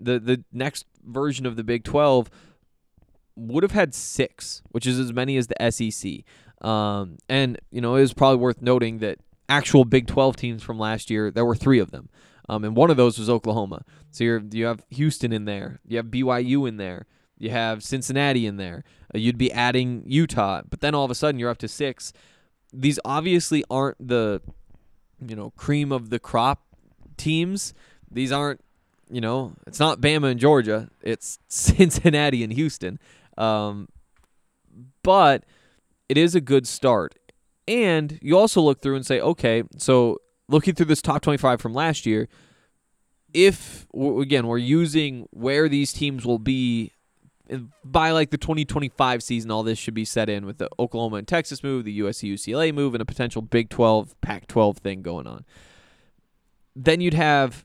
the, 0.00 0.18
the 0.18 0.44
next 0.52 0.86
version 1.04 1.46
of 1.46 1.56
the 1.56 1.64
Big 1.64 1.84
12 1.84 2.30
would 3.36 3.62
have 3.62 3.72
had 3.72 3.94
six, 3.94 4.62
which 4.70 4.86
is 4.86 4.98
as 4.98 5.12
many 5.12 5.36
as 5.36 5.48
the 5.48 5.70
SEC. 5.70 6.24
Um, 6.66 7.18
and, 7.28 7.58
you 7.70 7.80
know, 7.80 7.96
it 7.96 8.02
is 8.02 8.12
probably 8.12 8.38
worth 8.38 8.60
noting 8.60 8.98
that 8.98 9.18
actual 9.48 9.84
Big 9.84 10.06
12 10.06 10.36
teams 10.36 10.62
from 10.62 10.78
last 10.78 11.10
year, 11.10 11.30
there 11.30 11.44
were 11.44 11.54
three 11.54 11.78
of 11.78 11.90
them. 11.90 12.08
Um, 12.48 12.64
and 12.64 12.76
one 12.76 12.90
of 12.90 12.96
those 12.96 13.18
was 13.18 13.30
Oklahoma. 13.30 13.84
So 14.10 14.24
you 14.24 14.48
you 14.52 14.66
have 14.66 14.84
Houston 14.90 15.32
in 15.32 15.44
there, 15.44 15.80
you 15.86 15.96
have 15.96 16.06
BYU 16.06 16.68
in 16.68 16.76
there, 16.76 17.06
you 17.38 17.50
have 17.50 17.82
Cincinnati 17.82 18.46
in 18.46 18.56
there. 18.56 18.84
Uh, 19.14 19.18
you'd 19.18 19.38
be 19.38 19.52
adding 19.52 20.02
Utah, 20.06 20.62
but 20.68 20.80
then 20.80 20.94
all 20.94 21.04
of 21.04 21.10
a 21.10 21.14
sudden 21.14 21.38
you're 21.38 21.50
up 21.50 21.58
to 21.58 21.68
six. 21.68 22.12
These 22.72 22.98
obviously 23.04 23.64
aren't 23.70 24.06
the, 24.06 24.40
you 25.26 25.36
know, 25.36 25.50
cream 25.56 25.92
of 25.92 26.10
the 26.10 26.18
crop 26.18 26.62
teams. 27.16 27.74
These 28.10 28.32
aren't, 28.32 28.60
you 29.10 29.20
know, 29.20 29.52
it's 29.66 29.80
not 29.80 30.00
Bama 30.00 30.30
and 30.30 30.40
Georgia. 30.40 30.90
It's 31.00 31.38
Cincinnati 31.48 32.42
and 32.42 32.52
Houston. 32.52 32.98
Um, 33.38 33.88
but 35.02 35.44
it 36.08 36.18
is 36.18 36.34
a 36.34 36.40
good 36.40 36.66
start. 36.66 37.14
And 37.68 38.18
you 38.22 38.36
also 38.36 38.60
look 38.60 38.82
through 38.82 38.96
and 38.96 39.06
say, 39.06 39.20
okay, 39.20 39.62
so 39.78 40.18
looking 40.48 40.74
through 40.74 40.86
this 40.86 41.02
top 41.02 41.22
25 41.22 41.60
from 41.60 41.72
last 41.72 42.06
year, 42.06 42.28
if 43.32 43.86
again 43.94 44.46
we're 44.46 44.58
using 44.58 45.26
where 45.30 45.68
these 45.68 45.92
teams 45.92 46.26
will 46.26 46.38
be 46.38 46.92
by 47.84 48.10
like 48.10 48.30
the 48.30 48.38
2025 48.38 49.22
season, 49.22 49.50
all 49.50 49.62
this 49.62 49.78
should 49.78 49.94
be 49.94 50.04
set 50.04 50.28
in 50.28 50.46
with 50.46 50.58
the 50.58 50.68
Oklahoma 50.78 51.16
and 51.16 51.28
Texas 51.28 51.62
move, 51.62 51.84
the 51.84 52.00
USC 52.00 52.32
UCLA 52.32 52.72
move, 52.72 52.94
and 52.94 53.02
a 53.02 53.06
potential 53.06 53.42
Big 53.42 53.68
12 53.68 54.20
Pac 54.20 54.46
12 54.46 54.78
thing 54.78 55.02
going 55.02 55.26
on. 55.26 55.44
Then 56.74 57.00
you'd 57.00 57.14
have 57.14 57.64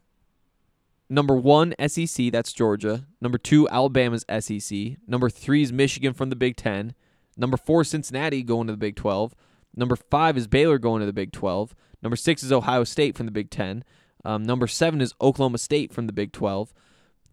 number 1.10 1.36
one 1.36 1.73
SEC, 1.88 2.32
that's 2.32 2.52
Georgia. 2.52 3.06
Number 3.21 3.38
two, 3.38 3.67
Alabama's 3.69 4.26
SEC. 4.39 4.97
Number 5.08 5.30
three 5.30 5.62
is 5.62 5.71
Michigan 5.71 6.13
from 6.13 6.30
the 6.30 6.36
Big 6.36 6.58
Ten. 6.58 6.93
Number 7.38 7.58
four, 7.58 7.84
Cincinnati 7.84 8.43
going 8.43 8.67
to 8.67 8.73
the 8.73 8.78
Big 8.78 8.95
12. 8.95 9.36
Number 9.76 9.95
five 9.95 10.38
is 10.38 10.47
Baylor 10.47 10.80
going 10.80 11.02
to 11.02 11.06
the 11.06 11.13
Big 11.13 11.32
12. 11.32 11.76
Number 12.02 12.15
six 12.15 12.43
is 12.43 12.52
Ohio 12.52 12.84
State 12.84 13.15
from 13.15 13.26
the 13.26 13.32
Big 13.32 13.50
Ten. 13.50 13.84
Um, 14.26 14.43
number 14.43 14.67
seven 14.67 15.02
is 15.02 15.13
Oklahoma 15.21 15.60
State 15.60 15.93
from 15.93 16.08
the 16.08 16.13
Big 16.13 16.32
12. 16.32 16.73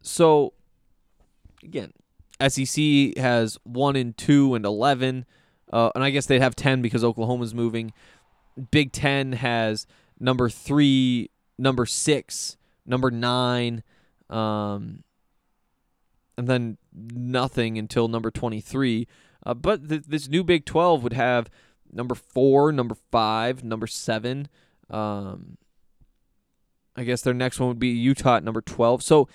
So, 0.03 0.53
again, 1.63 1.93
SEC 2.49 3.17
has 3.17 3.59
one 3.65 3.97
and 3.97 4.17
two 4.17 4.55
and 4.55 4.65
11. 4.65 5.27
Uh, 5.73 5.91
and 5.95 6.05
I 6.05 6.11
guess 6.11 6.27
they'd 6.27 6.43
have 6.43 6.55
10 6.55 6.83
because 6.83 7.03
Oklahoma's 7.03 7.55
moving. 7.55 7.93
Big 8.71 8.93
Ten 8.93 9.33
has 9.33 9.87
number 10.21 10.49
three, 10.49 11.31
number 11.59 11.87
six, 11.87 12.57
number 12.87 13.11
nine, 13.11 13.83
um, 14.31 15.03
and 16.37 16.49
then 16.49 16.79
nothing 16.95 17.79
until 17.79 18.09
number 18.09 18.31
23. 18.31 19.09
Uh, 19.45 19.55
but 19.55 19.89
th- 19.89 20.05
this 20.05 20.29
new 20.29 20.45
Big 20.45 20.65
12 20.65 21.03
would 21.03 21.13
have 21.13 21.51
number 21.93 22.15
four, 22.15 22.73
number 22.73 22.97
five, 23.11 23.65
number 23.65 23.87
seven. 23.87 24.49
Um, 24.91 25.57
I 26.97 27.05
guess 27.05 27.23
their 27.23 27.35
next 27.35 27.59
one 27.59 27.69
would 27.69 27.79
be 27.79 27.89
Utah 27.89 28.37
at 28.37 28.45
number 28.45 28.61
12. 28.61 29.03
So 29.03 29.29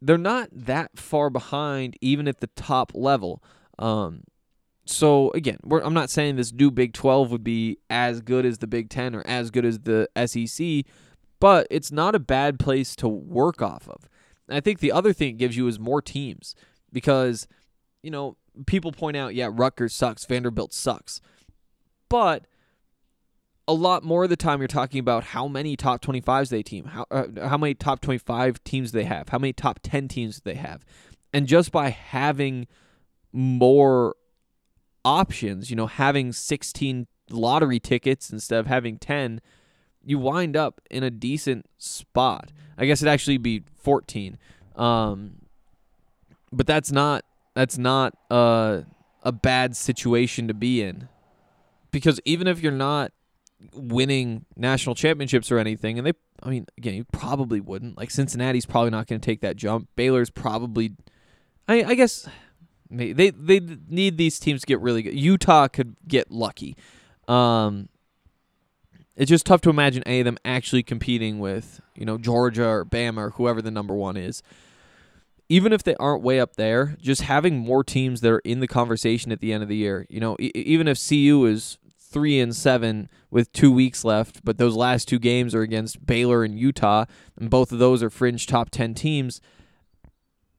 they're 0.00 0.18
not 0.18 0.48
that 0.52 0.98
far 0.98 1.30
behind, 1.30 1.96
even 2.00 2.28
at 2.28 2.40
the 2.40 2.46
top 2.48 2.92
level. 2.94 3.42
Um, 3.78 4.22
so 4.84 5.30
again, 5.32 5.58
I'm 5.70 5.94
not 5.94 6.10
saying 6.10 6.36
this 6.36 6.52
new 6.52 6.70
Big 6.70 6.92
12 6.94 7.30
would 7.30 7.44
be 7.44 7.78
as 7.90 8.20
good 8.20 8.46
as 8.46 8.58
the 8.58 8.66
Big 8.66 8.88
10 8.88 9.14
or 9.14 9.26
as 9.26 9.50
good 9.50 9.64
as 9.64 9.80
the 9.80 10.08
SEC, 10.26 10.84
but 11.40 11.66
it's 11.70 11.92
not 11.92 12.14
a 12.14 12.20
bad 12.20 12.58
place 12.58 12.96
to 12.96 13.08
work 13.08 13.60
off 13.60 13.88
of. 13.88 14.08
And 14.48 14.56
I 14.56 14.60
think 14.60 14.78
the 14.78 14.92
other 14.92 15.12
thing 15.12 15.30
it 15.30 15.38
gives 15.38 15.56
you 15.56 15.66
is 15.68 15.78
more 15.78 16.00
teams 16.00 16.54
because, 16.92 17.46
you 18.02 18.10
know, 18.10 18.36
people 18.66 18.92
point 18.92 19.16
out, 19.16 19.34
yeah, 19.34 19.50
Rutgers 19.52 19.94
sucks, 19.94 20.24
Vanderbilt 20.24 20.72
sucks. 20.72 21.20
But 22.08 22.46
a 23.68 23.74
lot 23.74 24.02
more 24.02 24.24
of 24.24 24.30
the 24.30 24.36
time 24.36 24.60
you're 24.60 24.66
talking 24.66 24.98
about 24.98 25.22
how 25.22 25.46
many 25.46 25.76
top 25.76 26.00
25s 26.00 26.48
they 26.48 26.62
team, 26.62 26.86
how 26.86 27.04
uh, 27.10 27.26
how 27.46 27.58
many 27.58 27.74
top 27.74 28.00
25 28.00 28.64
teams 28.64 28.92
they 28.92 29.04
have, 29.04 29.28
how 29.28 29.38
many 29.38 29.52
top 29.52 29.78
10 29.82 30.08
teams 30.08 30.40
they 30.40 30.54
have. 30.54 30.84
And 31.34 31.46
just 31.46 31.70
by 31.70 31.90
having 31.90 32.66
more 33.30 34.16
options, 35.04 35.68
you 35.68 35.76
know, 35.76 35.86
having 35.86 36.32
16 36.32 37.06
lottery 37.30 37.78
tickets 37.78 38.30
instead 38.30 38.58
of 38.58 38.66
having 38.66 38.98
10, 38.98 39.42
you 40.02 40.18
wind 40.18 40.56
up 40.56 40.80
in 40.90 41.02
a 41.02 41.10
decent 41.10 41.66
spot. 41.76 42.50
I 42.78 42.86
guess 42.86 43.02
it'd 43.02 43.12
actually 43.12 43.36
be 43.36 43.64
14. 43.76 44.38
Um, 44.76 45.42
but 46.50 46.66
that's 46.66 46.90
not 46.90 47.24
that's 47.54 47.76
not 47.76 48.16
uh, 48.30 48.82
a 49.22 49.32
bad 49.32 49.76
situation 49.76 50.48
to 50.48 50.54
be 50.54 50.80
in. 50.80 51.08
Because 51.90 52.18
even 52.24 52.46
if 52.46 52.62
you're 52.62 52.72
not 52.72 53.12
winning 53.74 54.44
national 54.56 54.94
championships 54.94 55.50
or 55.50 55.58
anything, 55.58 55.98
and 55.98 56.06
they, 56.06 56.12
I 56.42 56.50
mean, 56.50 56.66
again, 56.76 56.94
you 56.94 57.04
probably 57.04 57.60
wouldn't. 57.60 57.96
Like 57.96 58.10
Cincinnati's 58.10 58.66
probably 58.66 58.90
not 58.90 59.06
going 59.06 59.20
to 59.20 59.24
take 59.24 59.40
that 59.40 59.56
jump. 59.56 59.88
Baylor's 59.96 60.30
probably, 60.30 60.94
I, 61.66 61.82
I 61.82 61.94
guess, 61.94 62.28
they 62.90 63.30
they 63.30 63.60
need 63.88 64.16
these 64.16 64.38
teams 64.38 64.62
to 64.62 64.66
get 64.66 64.80
really 64.80 65.02
good. 65.02 65.14
Utah 65.14 65.68
could 65.68 65.96
get 66.06 66.30
lucky. 66.30 66.76
Um, 67.26 67.88
it's 69.16 69.28
just 69.28 69.46
tough 69.46 69.60
to 69.62 69.70
imagine 69.70 70.02
any 70.04 70.20
of 70.20 70.24
them 70.24 70.38
actually 70.44 70.82
competing 70.82 71.38
with 71.38 71.80
you 71.94 72.06
know 72.06 72.18
Georgia 72.18 72.66
or 72.66 72.84
Bama 72.84 73.18
or 73.18 73.30
whoever 73.30 73.60
the 73.60 73.70
number 73.70 73.94
one 73.94 74.16
is. 74.16 74.42
Even 75.50 75.72
if 75.72 75.82
they 75.82 75.94
aren't 75.96 76.22
way 76.22 76.38
up 76.40 76.56
there, 76.56 76.96
just 77.00 77.22
having 77.22 77.56
more 77.58 77.82
teams 77.82 78.20
that 78.20 78.30
are 78.30 78.38
in 78.40 78.60
the 78.60 78.68
conversation 78.68 79.32
at 79.32 79.40
the 79.40 79.50
end 79.50 79.62
of 79.62 79.68
the 79.68 79.76
year. 79.76 80.06
You 80.10 80.20
know, 80.20 80.36
e- 80.38 80.52
even 80.54 80.86
if 80.86 80.98
CU 81.08 81.46
is 81.46 81.78
three 82.10 82.40
and 82.40 82.54
seven 82.54 83.08
with 83.30 83.52
two 83.52 83.72
weeks 83.72 84.04
left, 84.04 84.44
but 84.44 84.58
those 84.58 84.74
last 84.74 85.08
two 85.08 85.18
games 85.18 85.54
are 85.54 85.62
against 85.62 86.04
Baylor 86.04 86.44
and 86.44 86.58
Utah, 86.58 87.04
and 87.38 87.50
both 87.50 87.72
of 87.72 87.78
those 87.78 88.02
are 88.02 88.10
fringe 88.10 88.46
top 88.46 88.70
ten 88.70 88.94
teams. 88.94 89.40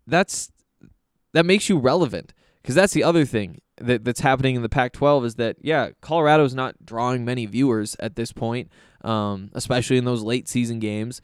That's 0.07 0.51
that 1.33 1.45
makes 1.45 1.69
you 1.69 1.77
relevant 1.77 2.33
because 2.61 2.75
that's 2.75 2.93
the 2.93 3.03
other 3.03 3.25
thing 3.25 3.61
that, 3.77 4.03
that's 4.03 4.19
happening 4.21 4.55
in 4.55 4.61
the 4.61 4.69
Pac-12 4.69 5.25
is 5.25 5.35
that 5.35 5.57
yeah, 5.61 5.89
Colorado's 6.01 6.53
not 6.53 6.85
drawing 6.85 7.25
many 7.25 7.45
viewers 7.45 7.95
at 7.99 8.15
this 8.15 8.31
point, 8.31 8.69
um, 9.01 9.49
especially 9.53 9.97
in 9.97 10.05
those 10.05 10.23
late 10.23 10.47
season 10.47 10.79
games. 10.79 11.21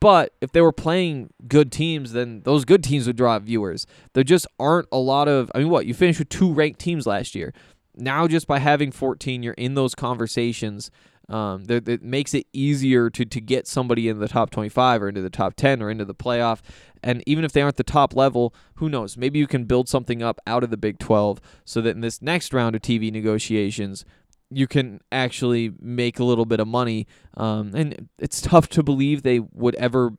But 0.00 0.32
if 0.40 0.52
they 0.52 0.60
were 0.60 0.72
playing 0.72 1.30
good 1.48 1.72
teams, 1.72 2.12
then 2.12 2.42
those 2.44 2.64
good 2.64 2.84
teams 2.84 3.08
would 3.08 3.16
draw 3.16 3.38
viewers. 3.40 3.86
There 4.12 4.22
just 4.22 4.46
aren't 4.58 4.86
a 4.92 4.98
lot 4.98 5.26
of. 5.26 5.50
I 5.54 5.58
mean, 5.58 5.70
what 5.70 5.86
you 5.86 5.94
finished 5.94 6.20
with 6.20 6.28
two 6.28 6.52
ranked 6.52 6.78
teams 6.78 7.06
last 7.06 7.34
year 7.34 7.52
now 7.98 8.26
just 8.26 8.46
by 8.46 8.58
having 8.58 8.90
14 8.90 9.42
you're 9.42 9.54
in 9.54 9.74
those 9.74 9.94
conversations 9.94 10.90
um, 11.28 11.64
that, 11.64 11.84
that 11.84 12.02
makes 12.02 12.32
it 12.32 12.46
easier 12.52 13.10
to, 13.10 13.24
to 13.24 13.40
get 13.40 13.66
somebody 13.66 14.08
in 14.08 14.18
the 14.18 14.28
top 14.28 14.50
25 14.50 15.02
or 15.02 15.08
into 15.08 15.20
the 15.20 15.30
top 15.30 15.54
10 15.56 15.82
or 15.82 15.90
into 15.90 16.04
the 16.04 16.14
playoff. 16.14 16.60
And 17.02 17.22
even 17.26 17.44
if 17.44 17.52
they 17.52 17.60
aren't 17.60 17.76
the 17.76 17.82
top 17.82 18.16
level 18.16 18.54
who 18.76 18.88
knows? 18.88 19.16
Maybe 19.16 19.38
you 19.38 19.46
can 19.46 19.64
build 19.64 19.88
something 19.88 20.22
up 20.22 20.40
out 20.46 20.64
of 20.64 20.70
the 20.70 20.76
big 20.76 20.98
12 20.98 21.40
so 21.64 21.80
that 21.82 21.90
in 21.90 22.00
this 22.00 22.22
next 22.22 22.54
round 22.54 22.74
of 22.74 22.82
tv 22.82 23.12
negotiations 23.12 24.04
you 24.50 24.66
can 24.66 25.00
actually 25.12 25.72
make 25.78 26.18
a 26.18 26.24
little 26.24 26.46
bit 26.46 26.60
of 26.60 26.66
money. 26.66 27.06
Um, 27.36 27.74
and 27.74 28.08
it's 28.18 28.40
tough 28.40 28.68
to 28.70 28.82
believe 28.82 29.22
they 29.22 29.40
would 29.40 29.74
ever 29.74 30.12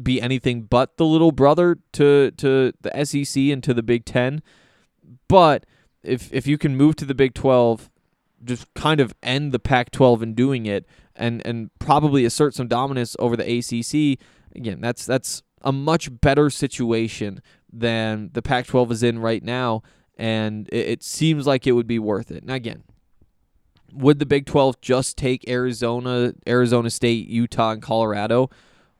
be 0.00 0.20
anything 0.20 0.62
but 0.62 0.96
the 0.96 1.06
little 1.06 1.32
brother 1.32 1.78
to 1.92 2.30
to 2.32 2.72
the 2.80 3.04
SEC 3.04 3.40
and 3.44 3.62
to 3.62 3.72
the 3.72 3.82
Big 3.82 4.04
10 4.04 4.42
but 5.28 5.66
if 6.04 6.32
if 6.32 6.46
you 6.46 6.58
can 6.58 6.76
move 6.76 6.96
to 6.96 7.04
the 7.04 7.14
Big 7.14 7.34
12, 7.34 7.90
just 8.44 8.72
kind 8.74 9.00
of 9.00 9.14
end 9.22 9.52
the 9.52 9.58
Pac-12 9.58 10.22
in 10.22 10.34
doing 10.34 10.66
it, 10.66 10.86
and 11.16 11.44
and 11.46 11.70
probably 11.78 12.24
assert 12.24 12.54
some 12.54 12.68
dominance 12.68 13.16
over 13.18 13.36
the 13.36 13.58
ACC. 13.58 14.18
Again, 14.54 14.80
that's 14.80 15.06
that's 15.06 15.42
a 15.62 15.72
much 15.72 16.20
better 16.20 16.50
situation 16.50 17.42
than 17.72 18.30
the 18.32 18.42
Pac-12 18.42 18.90
is 18.92 19.02
in 19.02 19.18
right 19.18 19.42
now, 19.42 19.82
and 20.16 20.68
it, 20.68 20.86
it 20.88 21.02
seems 21.02 21.46
like 21.46 21.66
it 21.66 21.72
would 21.72 21.86
be 21.86 21.98
worth 21.98 22.30
it. 22.30 22.44
Now 22.44 22.54
again, 22.54 22.84
would 23.92 24.18
the 24.18 24.26
Big 24.26 24.46
12 24.46 24.80
just 24.80 25.16
take 25.16 25.48
Arizona, 25.48 26.34
Arizona 26.46 26.90
State, 26.90 27.28
Utah, 27.28 27.72
and 27.72 27.82
Colorado? 27.82 28.50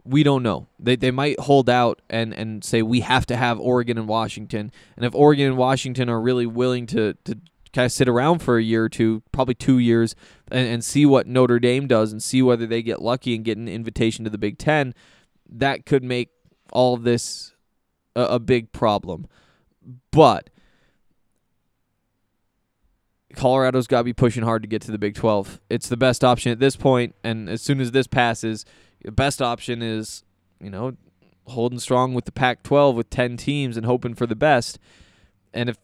We 0.05 0.23
don't 0.23 0.43
know. 0.43 0.69
They 0.79 0.97
they 0.97 1.11
might 1.11 1.41
hold 1.41 1.71
out 1.71 2.03
and, 2.11 2.35
and 2.35 2.63
say 2.63 2.83
we 2.83 3.01
have 3.01 3.27
to 3.27 3.37
have 3.37 3.59
Oregon 3.59 3.99
and 3.99 4.07
Washington. 4.07 4.71
And 4.97 5.05
if 5.05 5.15
Oregon 5.15 5.47
and 5.47 5.57
Washington 5.57 6.09
are 6.11 6.21
really 6.21 6.47
willing 6.47 6.87
to, 6.89 7.15
to 7.25 7.39
kind 7.73 7.87
of 7.87 7.93
sit 7.93 8.09
around 8.09 8.41
for 8.41 8.59
a 8.59 8.63
year 8.63 8.85
or 8.85 8.89
two, 8.89 9.23
probably 9.33 9.55
two 9.55 9.79
years, 9.79 10.15
and, 10.51 10.69
and 10.69 10.85
see 10.85 11.07
what 11.07 11.27
Notre 11.27 11.59
Dame 11.59 11.87
does 11.87 12.13
and 12.13 12.23
see 12.23 12.43
whether 12.43 12.67
they 12.67 12.83
get 12.83 13.01
lucky 13.01 13.35
and 13.35 13.45
get 13.45 13.57
an 13.57 13.69
invitation 13.69 14.25
to 14.25 14.31
the 14.31 14.39
Big 14.39 14.59
Ten, 14.59 14.95
that 15.49 15.87
could 15.87 16.05
make 16.05 16.31
all 16.73 16.97
this 16.97 17.55
a, 18.15 18.23
a 18.23 18.39
big 18.39 18.73
problem. 18.73 19.27
But 20.11 20.51
Colorado's 23.35 23.87
got 23.87 23.99
to 23.99 24.05
be 24.05 24.13
pushing 24.13 24.45
hard 24.45 24.63
to 24.63 24.69
get 24.69 24.83
to 24.83 24.93
the 24.93 24.99
Big 24.99 25.15
12. 25.15 25.61
It's 25.69 25.89
the 25.89 25.97
best 25.97 26.23
option 26.25 26.53
at 26.53 26.61
this 26.61 26.77
point, 26.77 27.15
and 27.25 27.49
as 27.49 27.63
soon 27.63 27.81
as 27.81 27.91
this 27.93 28.07
passes, 28.07 28.65
the 29.05 29.13
best 29.13 29.41
option 29.41 29.83
is, 29.83 30.25
you 30.61 30.71
know, 30.71 30.97
holding 31.47 31.79
strong 31.79 32.15
with 32.15 32.25
the 32.25 32.33
Pac-12 32.33 32.95
with 32.95 33.11
10 33.11 33.37
teams 33.37 33.77
and 33.77 33.85
hoping 33.85 34.15
for 34.15 34.27
the 34.27 34.35
best. 34.35 34.79
And 35.53 35.69
if, 35.69 35.77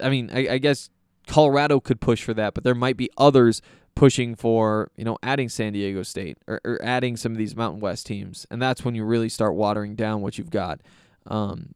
I 0.00 0.08
mean, 0.08 0.30
I, 0.32 0.54
I 0.54 0.58
guess 0.58 0.90
Colorado 1.26 1.80
could 1.80 2.00
push 2.00 2.22
for 2.22 2.34
that, 2.34 2.54
but 2.54 2.64
there 2.64 2.74
might 2.74 2.96
be 2.96 3.10
others 3.18 3.60
pushing 3.94 4.34
for, 4.34 4.90
you 4.96 5.04
know, 5.04 5.18
adding 5.22 5.48
San 5.48 5.72
Diego 5.72 6.02
State 6.02 6.38
or, 6.46 6.60
or 6.64 6.80
adding 6.82 7.16
some 7.16 7.32
of 7.32 7.38
these 7.38 7.56
Mountain 7.56 7.80
West 7.80 8.06
teams. 8.06 8.46
And 8.50 8.62
that's 8.62 8.84
when 8.84 8.94
you 8.94 9.04
really 9.04 9.28
start 9.28 9.54
watering 9.54 9.94
down 9.96 10.20
what 10.20 10.38
you've 10.38 10.50
got. 10.50 10.80
Um, 11.26 11.74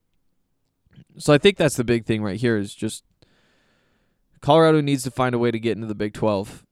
so 1.16 1.32
I 1.32 1.38
think 1.38 1.56
that's 1.56 1.76
the 1.76 1.84
big 1.84 2.06
thing 2.06 2.22
right 2.22 2.40
here 2.40 2.56
is 2.56 2.74
just 2.74 3.02
Colorado 4.40 4.80
needs 4.80 5.02
to 5.02 5.10
find 5.10 5.34
a 5.34 5.38
way 5.38 5.50
to 5.50 5.58
get 5.58 5.76
into 5.76 5.88
the 5.88 5.94
Big 5.94 6.14
12 6.14 6.64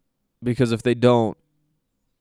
because 0.43 0.73
if 0.73 0.83
they 0.83 0.95
don't, 0.95 1.37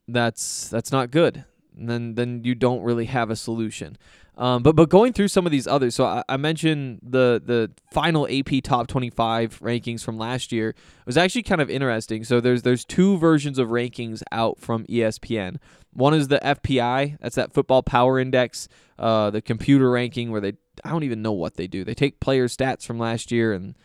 that's 0.07 0.69
that's 0.69 0.91
not 0.91 1.11
good. 1.11 1.45
And 1.77 1.89
then 1.89 2.15
then 2.15 2.41
you 2.43 2.55
don't 2.55 2.81
really 2.81 3.05
have 3.05 3.29
a 3.29 3.35
solution. 3.35 3.97
Um, 4.37 4.63
but 4.63 4.75
but 4.75 4.89
going 4.89 5.13
through 5.13 5.29
some 5.29 5.45
of 5.45 5.51
these 5.51 5.65
others, 5.65 5.95
so 5.95 6.03
I, 6.03 6.23
I, 6.27 6.35
mentioned 6.35 6.99
the 7.01 7.41
the 7.43 7.71
final 7.91 8.27
AP 8.27 8.61
top 8.63 8.87
twenty 8.87 9.09
five 9.09 9.59
rankings 9.59 10.03
from 10.03 10.17
last 10.17 10.51
year 10.51 10.69
it 10.69 11.05
was 11.05 11.15
actually 11.15 11.43
kind 11.43 11.61
of 11.61 11.69
interesting. 11.69 12.25
So 12.25 12.41
there's 12.41 12.63
there's 12.63 12.83
two 12.83 13.17
versions 13.17 13.57
of 13.57 13.69
rankings 13.69 14.23
out 14.33 14.59
from 14.59 14.85
ESPN. 14.87 15.57
One 15.93 16.13
is 16.13 16.27
the 16.27 16.39
FPI, 16.39 17.17
that's 17.21 17.35
that 17.35 17.53
Football 17.53 17.81
Power 17.81 18.19
Index, 18.19 18.67
uh, 18.99 19.29
the 19.29 19.41
computer 19.41 19.89
ranking 19.89 20.31
where 20.31 20.41
they 20.41 20.53
I 20.83 20.89
don't 20.89 21.03
even 21.03 21.21
know 21.21 21.31
what 21.31 21.55
they 21.55 21.67
do. 21.67 21.85
They 21.85 21.93
take 21.93 22.19
player 22.19 22.49
stats 22.49 22.85
from 22.85 22.99
last 22.99 23.31
year 23.31 23.53
and 23.53 23.75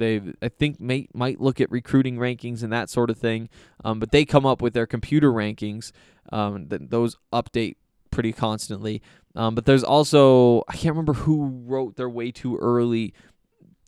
they, 0.00 0.20
I 0.42 0.48
think, 0.48 0.80
may, 0.80 1.08
might 1.14 1.40
look 1.40 1.60
at 1.60 1.70
recruiting 1.70 2.16
rankings 2.16 2.62
and 2.62 2.72
that 2.72 2.90
sort 2.90 3.10
of 3.10 3.18
thing. 3.18 3.48
Um, 3.84 4.00
but 4.00 4.10
they 4.10 4.24
come 4.24 4.44
up 4.46 4.60
with 4.60 4.74
their 4.74 4.86
computer 4.86 5.30
rankings. 5.32 5.92
Um, 6.32 6.68
th- 6.68 6.82
those 6.86 7.16
update 7.32 7.76
pretty 8.10 8.32
constantly. 8.32 9.02
Um, 9.36 9.54
but 9.54 9.64
there's 9.64 9.84
also 9.84 10.64
I 10.68 10.72
can't 10.72 10.92
remember 10.94 11.12
who 11.12 11.62
wrote 11.64 11.96
their 11.96 12.08
way 12.08 12.32
too 12.32 12.56
early 12.56 13.14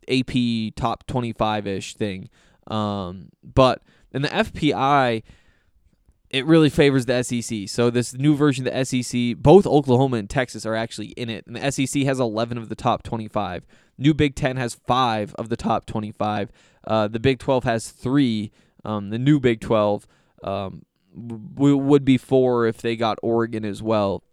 AP 0.07 0.75
top 0.75 1.05
25 1.07 1.67
ish 1.67 1.95
thing. 1.95 2.29
Um, 2.67 3.29
but 3.43 3.81
in 4.13 4.21
the 4.21 4.29
FPI, 4.29 5.23
it 6.33 6.47
really 6.47 6.71
favors 6.71 7.05
the 7.05 7.21
SEC. 7.21 7.69
So 7.69 7.91
this 7.91 8.15
new 8.15 8.35
version 8.35 8.67
of 8.67 8.73
the 8.73 9.03
SEC, 9.03 9.37
both 9.37 9.67
Oklahoma 9.67 10.17
and 10.17 10.27
Texas 10.27 10.65
are 10.65 10.73
actually 10.73 11.09
in 11.09 11.29
it. 11.29 11.45
And 11.45 11.55
the 11.55 11.71
SEC 11.71 12.01
has 12.03 12.19
11 12.19 12.57
of 12.57 12.69
the 12.69 12.75
top 12.75 13.03
25. 13.03 13.67
New 13.99 14.15
Big 14.15 14.35
10 14.35 14.57
has 14.57 14.73
5 14.73 15.35
of 15.35 15.49
the 15.49 15.55
top 15.55 15.85
25. 15.85 16.51
Uh, 16.85 17.07
the 17.07 17.19
Big 17.19 17.37
12 17.37 17.65
has 17.65 17.91
3. 17.91 18.51
Um, 18.83 19.11
the 19.11 19.19
new 19.19 19.39
Big 19.39 19.61
12 19.61 20.07
um, 20.43 20.81
w- 21.15 21.77
would 21.77 22.03
be 22.03 22.17
4 22.17 22.65
if 22.65 22.81
they 22.81 22.95
got 22.95 23.19
Oregon 23.21 23.63
as 23.63 23.83
well. 23.83 24.23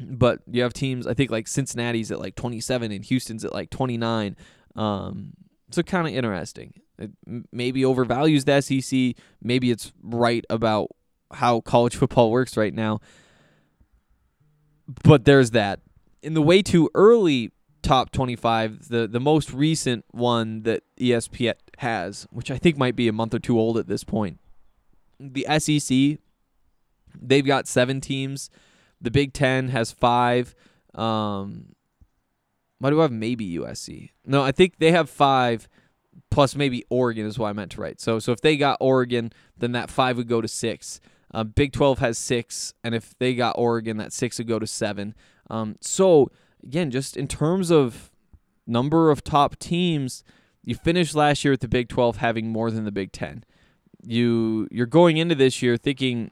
But 0.00 0.40
you 0.50 0.62
have 0.62 0.72
teams, 0.72 1.06
I 1.06 1.14
think 1.14 1.30
like 1.30 1.46
Cincinnati's 1.46 2.10
at 2.10 2.18
like 2.18 2.34
27 2.34 2.90
and 2.90 3.04
Houston's 3.04 3.44
at 3.44 3.52
like 3.52 3.70
29. 3.70 4.36
Um, 4.74 5.34
so 5.70 5.84
kind 5.84 6.08
of 6.08 6.12
interesting. 6.12 6.80
It 6.98 7.12
maybe 7.52 7.82
overvalues 7.82 8.46
the 8.46 8.60
SEC. 8.60 9.24
Maybe 9.40 9.70
it's 9.70 9.92
right 10.02 10.44
about 10.50 10.90
how 11.32 11.60
college 11.60 11.96
football 11.96 12.30
works 12.30 12.56
right 12.56 12.74
now. 12.74 13.00
But 15.04 15.24
there's 15.24 15.52
that. 15.52 15.80
In 16.22 16.34
the 16.34 16.42
way 16.42 16.62
too 16.62 16.90
early 16.94 17.52
top 17.82 18.10
25, 18.10 18.88
the, 18.88 19.06
the 19.06 19.20
most 19.20 19.52
recent 19.52 20.04
one 20.10 20.62
that 20.62 20.82
ESPN 20.98 21.54
has, 21.78 22.26
which 22.30 22.50
I 22.50 22.58
think 22.58 22.76
might 22.76 22.96
be 22.96 23.08
a 23.08 23.12
month 23.12 23.34
or 23.34 23.38
two 23.38 23.58
old 23.58 23.78
at 23.78 23.86
this 23.86 24.04
point, 24.04 24.38
the 25.18 25.46
SEC, 25.58 26.18
they've 27.20 27.46
got 27.46 27.66
seven 27.66 28.00
teams. 28.00 28.50
The 29.00 29.10
Big 29.10 29.32
Ten 29.32 29.68
has 29.68 29.92
five. 29.92 30.54
Um, 30.94 31.74
why 32.78 32.90
do 32.90 32.98
I 32.98 33.02
have 33.02 33.12
maybe 33.12 33.58
USC? 33.58 34.10
No, 34.24 34.42
I 34.42 34.52
think 34.52 34.78
they 34.78 34.92
have 34.92 35.08
five 35.08 35.68
plus 36.30 36.54
maybe 36.54 36.84
Oregon 36.90 37.26
is 37.26 37.38
what 37.38 37.48
I 37.48 37.52
meant 37.52 37.72
to 37.72 37.80
write. 37.80 38.00
So 38.00 38.18
so 38.18 38.32
if 38.32 38.40
they 38.40 38.56
got 38.56 38.78
Oregon, 38.80 39.32
then 39.56 39.72
that 39.72 39.90
five 39.90 40.16
would 40.16 40.28
go 40.28 40.40
to 40.40 40.48
six. 40.48 41.00
Uh, 41.32 41.44
Big 41.44 41.72
Twelve 41.72 42.00
has 42.00 42.18
six, 42.18 42.74
and 42.82 42.94
if 42.94 43.16
they 43.18 43.34
got 43.34 43.56
Oregon, 43.58 43.96
that 43.98 44.12
six 44.12 44.38
would 44.38 44.48
go 44.48 44.58
to 44.58 44.66
seven. 44.66 45.14
Um, 45.48 45.76
so 45.80 46.30
again, 46.62 46.90
just 46.90 47.16
in 47.16 47.28
terms 47.28 47.70
of 47.70 48.10
number 48.66 49.10
of 49.10 49.22
top 49.22 49.58
teams, 49.58 50.24
you 50.64 50.74
finished 50.74 51.14
last 51.14 51.44
year 51.44 51.52
with 51.52 51.60
the 51.60 51.68
Big 51.68 51.88
Twelve 51.88 52.16
having 52.16 52.48
more 52.48 52.70
than 52.70 52.84
the 52.84 52.92
Big 52.92 53.12
Ten. 53.12 53.44
You 54.02 54.68
you're 54.70 54.86
going 54.86 55.16
into 55.18 55.34
this 55.34 55.62
year 55.62 55.76
thinking 55.76 56.30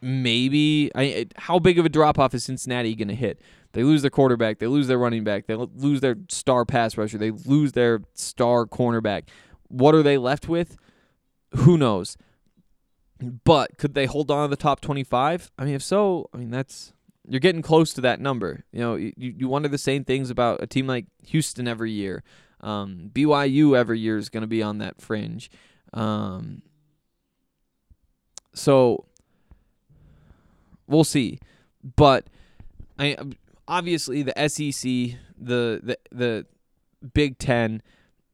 maybe 0.00 0.90
I 0.94 1.26
how 1.36 1.58
big 1.58 1.78
of 1.78 1.84
a 1.84 1.88
drop 1.88 2.18
off 2.18 2.34
is 2.34 2.44
Cincinnati 2.44 2.94
going 2.94 3.08
to 3.08 3.14
hit? 3.14 3.40
They 3.72 3.82
lose 3.82 4.02
their 4.02 4.10
quarterback, 4.10 4.58
they 4.58 4.66
lose 4.66 4.86
their 4.86 4.98
running 4.98 5.24
back, 5.24 5.46
they 5.46 5.54
lose 5.54 6.00
their 6.00 6.16
star 6.28 6.64
pass 6.64 6.96
rusher, 6.96 7.18
they 7.18 7.30
lose 7.30 7.72
their 7.72 8.00
star 8.14 8.64
cornerback. 8.64 9.24
What 9.68 9.94
are 9.94 10.02
they 10.02 10.16
left 10.16 10.48
with? 10.48 10.78
Who 11.56 11.76
knows? 11.76 12.16
But 13.20 13.78
could 13.78 13.94
they 13.94 14.06
hold 14.06 14.30
on 14.30 14.48
to 14.48 14.50
the 14.50 14.60
top 14.60 14.80
25? 14.80 15.50
I 15.58 15.64
mean, 15.64 15.74
if 15.74 15.82
so, 15.82 16.28
I 16.34 16.38
mean 16.38 16.50
that's 16.50 16.92
you're 17.28 17.40
getting 17.40 17.62
close 17.62 17.92
to 17.94 18.00
that 18.02 18.20
number. 18.20 18.64
You 18.72 18.80
know, 18.80 18.94
you, 18.94 19.12
you 19.16 19.48
wonder 19.48 19.68
the 19.68 19.78
same 19.78 20.04
things 20.04 20.30
about 20.30 20.62
a 20.62 20.66
team 20.66 20.86
like 20.86 21.06
Houston 21.24 21.66
every 21.66 21.90
year. 21.90 22.22
Um, 22.60 23.10
BYU 23.12 23.76
every 23.76 23.98
year 23.98 24.16
is 24.16 24.28
going 24.28 24.42
to 24.42 24.46
be 24.46 24.62
on 24.62 24.78
that 24.78 25.00
fringe. 25.00 25.50
Um, 25.92 26.62
so 28.54 29.06
we'll 30.86 31.04
see. 31.04 31.38
But 31.96 32.26
I 32.98 33.16
obviously 33.68 34.22
the 34.22 34.48
SEC, 34.48 35.18
the 35.38 35.80
the 35.82 35.98
the 36.10 36.46
Big 37.12 37.38
10, 37.38 37.82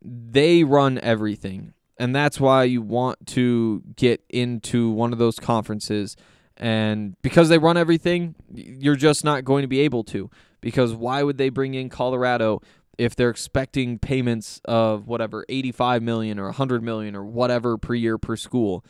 they 0.00 0.64
run 0.64 0.98
everything. 1.02 1.74
And 1.98 2.14
that's 2.14 2.40
why 2.40 2.64
you 2.64 2.82
want 2.82 3.26
to 3.28 3.82
get 3.96 4.24
into 4.28 4.90
one 4.90 5.12
of 5.12 5.18
those 5.18 5.38
conferences 5.38 6.16
and 6.56 7.20
because 7.22 7.48
they 7.48 7.58
run 7.58 7.76
everything, 7.76 8.34
you're 8.52 8.96
just 8.96 9.24
not 9.24 9.44
going 9.44 9.62
to 9.62 9.68
be 9.68 9.80
able 9.80 10.04
to 10.04 10.30
because 10.60 10.94
why 10.94 11.22
would 11.22 11.38
they 11.38 11.48
bring 11.48 11.74
in 11.74 11.88
Colorado 11.88 12.62
if 12.98 13.16
they're 13.16 13.30
expecting 13.30 13.98
payments 13.98 14.60
of 14.64 15.08
whatever 15.08 15.44
85 15.48 16.02
million 16.02 16.38
or 16.38 16.44
100 16.44 16.82
million 16.82 17.16
or 17.16 17.24
whatever 17.24 17.78
per 17.78 17.94
year 17.94 18.18
per 18.18 18.36
school? 18.36 18.84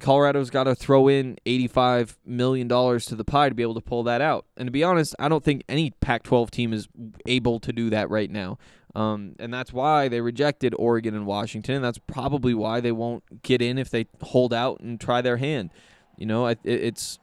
Colorado's 0.00 0.50
got 0.50 0.64
to 0.64 0.74
throw 0.74 1.08
in 1.08 1.36
$85 1.46 2.16
million 2.26 2.68
to 2.68 3.14
the 3.14 3.24
pie 3.24 3.48
to 3.48 3.54
be 3.54 3.62
able 3.62 3.74
to 3.74 3.80
pull 3.80 4.02
that 4.04 4.20
out. 4.20 4.46
And 4.56 4.66
to 4.66 4.70
be 4.72 4.82
honest, 4.82 5.14
I 5.18 5.28
don't 5.28 5.44
think 5.44 5.62
any 5.68 5.90
Pac 5.90 6.24
12 6.24 6.50
team 6.50 6.72
is 6.72 6.88
able 7.26 7.60
to 7.60 7.72
do 7.72 7.90
that 7.90 8.10
right 8.10 8.30
now. 8.30 8.58
Um, 8.94 9.34
and 9.40 9.52
that's 9.52 9.72
why 9.72 10.08
they 10.08 10.20
rejected 10.20 10.74
Oregon 10.78 11.14
and 11.14 11.26
Washington. 11.26 11.76
And 11.76 11.84
that's 11.84 11.98
probably 11.98 12.54
why 12.54 12.80
they 12.80 12.92
won't 12.92 13.42
get 13.42 13.60
in 13.60 13.76
if 13.76 13.90
they 13.90 14.06
hold 14.22 14.54
out 14.54 14.80
and 14.80 15.00
try 15.00 15.20
their 15.20 15.38
hand. 15.38 15.70
You 16.16 16.26
know, 16.26 16.46
it, 16.46 16.60
it's 16.62 17.18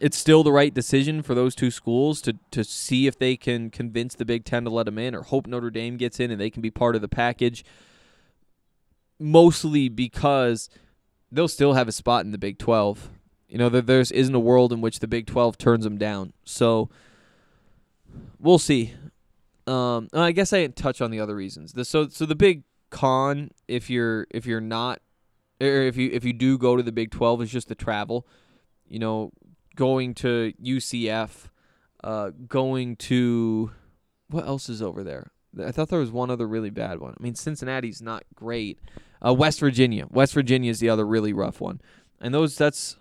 it's 0.00 0.18
still 0.18 0.42
the 0.42 0.52
right 0.52 0.74
decision 0.74 1.22
for 1.22 1.34
those 1.34 1.54
two 1.54 1.70
schools 1.70 2.20
to 2.22 2.36
to 2.50 2.62
see 2.64 3.06
if 3.06 3.18
they 3.18 3.36
can 3.36 3.70
convince 3.70 4.14
the 4.14 4.24
Big 4.24 4.44
Ten 4.44 4.64
to 4.64 4.70
let 4.70 4.86
them 4.86 4.98
in, 4.98 5.14
or 5.14 5.22
hope 5.22 5.46
Notre 5.46 5.70
Dame 5.70 5.96
gets 5.96 6.20
in 6.20 6.30
and 6.30 6.40
they 6.40 6.50
can 6.50 6.62
be 6.62 6.70
part 6.70 6.94
of 6.94 7.00
the 7.00 7.08
package. 7.08 7.64
Mostly 9.18 9.88
because 9.88 10.68
they'll 11.32 11.48
still 11.48 11.72
have 11.72 11.88
a 11.88 11.92
spot 11.92 12.24
in 12.24 12.32
the 12.32 12.38
Big 12.38 12.58
Twelve. 12.58 13.08
You 13.48 13.56
know, 13.56 13.70
there 13.70 13.80
there's 13.80 14.12
isn't 14.12 14.34
a 14.34 14.40
world 14.40 14.72
in 14.72 14.82
which 14.82 14.98
the 14.98 15.08
Big 15.08 15.26
Twelve 15.26 15.56
turns 15.56 15.84
them 15.84 15.96
down. 15.96 16.34
So 16.44 16.90
we'll 18.38 18.58
see. 18.58 18.92
Um, 19.66 20.08
I 20.12 20.32
guess 20.32 20.52
I 20.52 20.60
didn't 20.60 20.76
touch 20.76 21.00
on 21.00 21.10
the 21.10 21.20
other 21.20 21.34
reasons. 21.34 21.72
The, 21.72 21.84
so 21.84 22.08
so 22.08 22.24
the 22.26 22.36
big 22.36 22.62
con 22.90 23.50
if 23.66 23.90
you're 23.90 24.26
if 24.30 24.46
you're 24.46 24.60
not 24.60 25.00
or 25.60 25.82
if 25.82 25.96
you 25.96 26.10
if 26.12 26.24
you 26.24 26.32
do 26.32 26.58
go 26.58 26.76
to 26.76 26.82
the 26.82 26.92
Big 26.92 27.10
12 27.10 27.42
is 27.42 27.50
just 27.50 27.68
the 27.68 27.74
travel. 27.74 28.26
You 28.88 28.98
know, 28.98 29.32
going 29.74 30.14
to 30.14 30.52
UCF, 30.62 31.48
uh, 32.04 32.30
going 32.46 32.96
to 32.96 33.72
what 34.28 34.46
else 34.46 34.68
is 34.68 34.82
over 34.82 35.02
there? 35.02 35.32
I 35.64 35.72
thought 35.72 35.88
there 35.88 36.00
was 36.00 36.10
one 36.10 36.30
other 36.30 36.46
really 36.46 36.70
bad 36.70 37.00
one. 37.00 37.14
I 37.18 37.22
mean, 37.22 37.34
Cincinnati's 37.34 38.02
not 38.02 38.24
great. 38.34 38.78
Uh, 39.24 39.32
West 39.32 39.58
Virginia. 39.60 40.06
West 40.10 40.34
Virginia 40.34 40.70
is 40.70 40.80
the 40.80 40.90
other 40.90 41.06
really 41.06 41.32
rough 41.32 41.60
one. 41.60 41.80
And 42.20 42.34
those 42.34 42.56
that's 42.56 42.96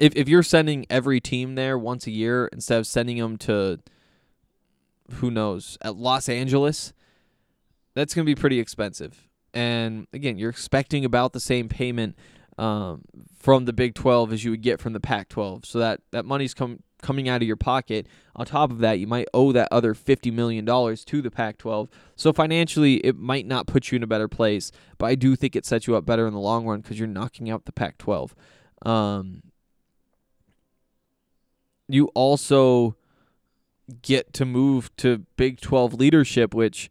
if 0.00 0.14
if 0.16 0.28
you're 0.28 0.42
sending 0.42 0.86
every 0.88 1.20
team 1.20 1.54
there 1.54 1.78
once 1.78 2.06
a 2.06 2.10
year 2.10 2.48
instead 2.52 2.78
of 2.78 2.86
sending 2.86 3.18
them 3.18 3.36
to 3.38 3.78
who 5.14 5.30
knows 5.30 5.78
at 5.82 5.96
Los 5.96 6.28
Angeles, 6.28 6.92
that's 7.94 8.14
going 8.14 8.24
to 8.24 8.30
be 8.30 8.38
pretty 8.38 8.60
expensive. 8.60 9.28
And 9.54 10.06
again, 10.12 10.38
you're 10.38 10.50
expecting 10.50 11.04
about 11.04 11.32
the 11.32 11.40
same 11.40 11.68
payment 11.68 12.16
um, 12.58 13.02
from 13.38 13.64
the 13.64 13.72
Big 13.72 13.94
12 13.94 14.32
as 14.32 14.44
you 14.44 14.50
would 14.50 14.62
get 14.62 14.80
from 14.80 14.92
the 14.92 15.00
Pac 15.00 15.28
12. 15.28 15.64
So 15.64 15.78
that, 15.78 16.00
that 16.10 16.24
money's 16.24 16.54
come, 16.54 16.82
coming 17.02 17.28
out 17.28 17.42
of 17.42 17.48
your 17.48 17.56
pocket. 17.56 18.06
On 18.34 18.44
top 18.44 18.70
of 18.70 18.78
that, 18.78 18.98
you 18.98 19.06
might 19.06 19.28
owe 19.32 19.52
that 19.52 19.68
other 19.70 19.94
$50 19.94 20.32
million 20.32 20.66
to 20.66 21.22
the 21.22 21.30
Pac 21.30 21.58
12. 21.58 21.88
So 22.16 22.32
financially, 22.32 22.96
it 22.96 23.16
might 23.16 23.46
not 23.46 23.66
put 23.66 23.90
you 23.90 23.96
in 23.96 24.02
a 24.02 24.06
better 24.06 24.28
place, 24.28 24.72
but 24.98 25.06
I 25.06 25.14
do 25.14 25.36
think 25.36 25.56
it 25.56 25.64
sets 25.64 25.86
you 25.86 25.96
up 25.96 26.04
better 26.04 26.26
in 26.26 26.34
the 26.34 26.40
long 26.40 26.66
run 26.66 26.80
because 26.80 26.98
you're 26.98 27.08
knocking 27.08 27.50
out 27.50 27.64
the 27.64 27.72
Pac 27.72 27.98
12. 27.98 28.34
Um, 28.84 29.42
you 31.88 32.06
also 32.14 32.96
get 34.02 34.32
to 34.34 34.44
move 34.44 34.94
to 34.96 35.18
Big 35.36 35.60
12 35.60 35.94
leadership, 35.94 36.54
which, 36.54 36.90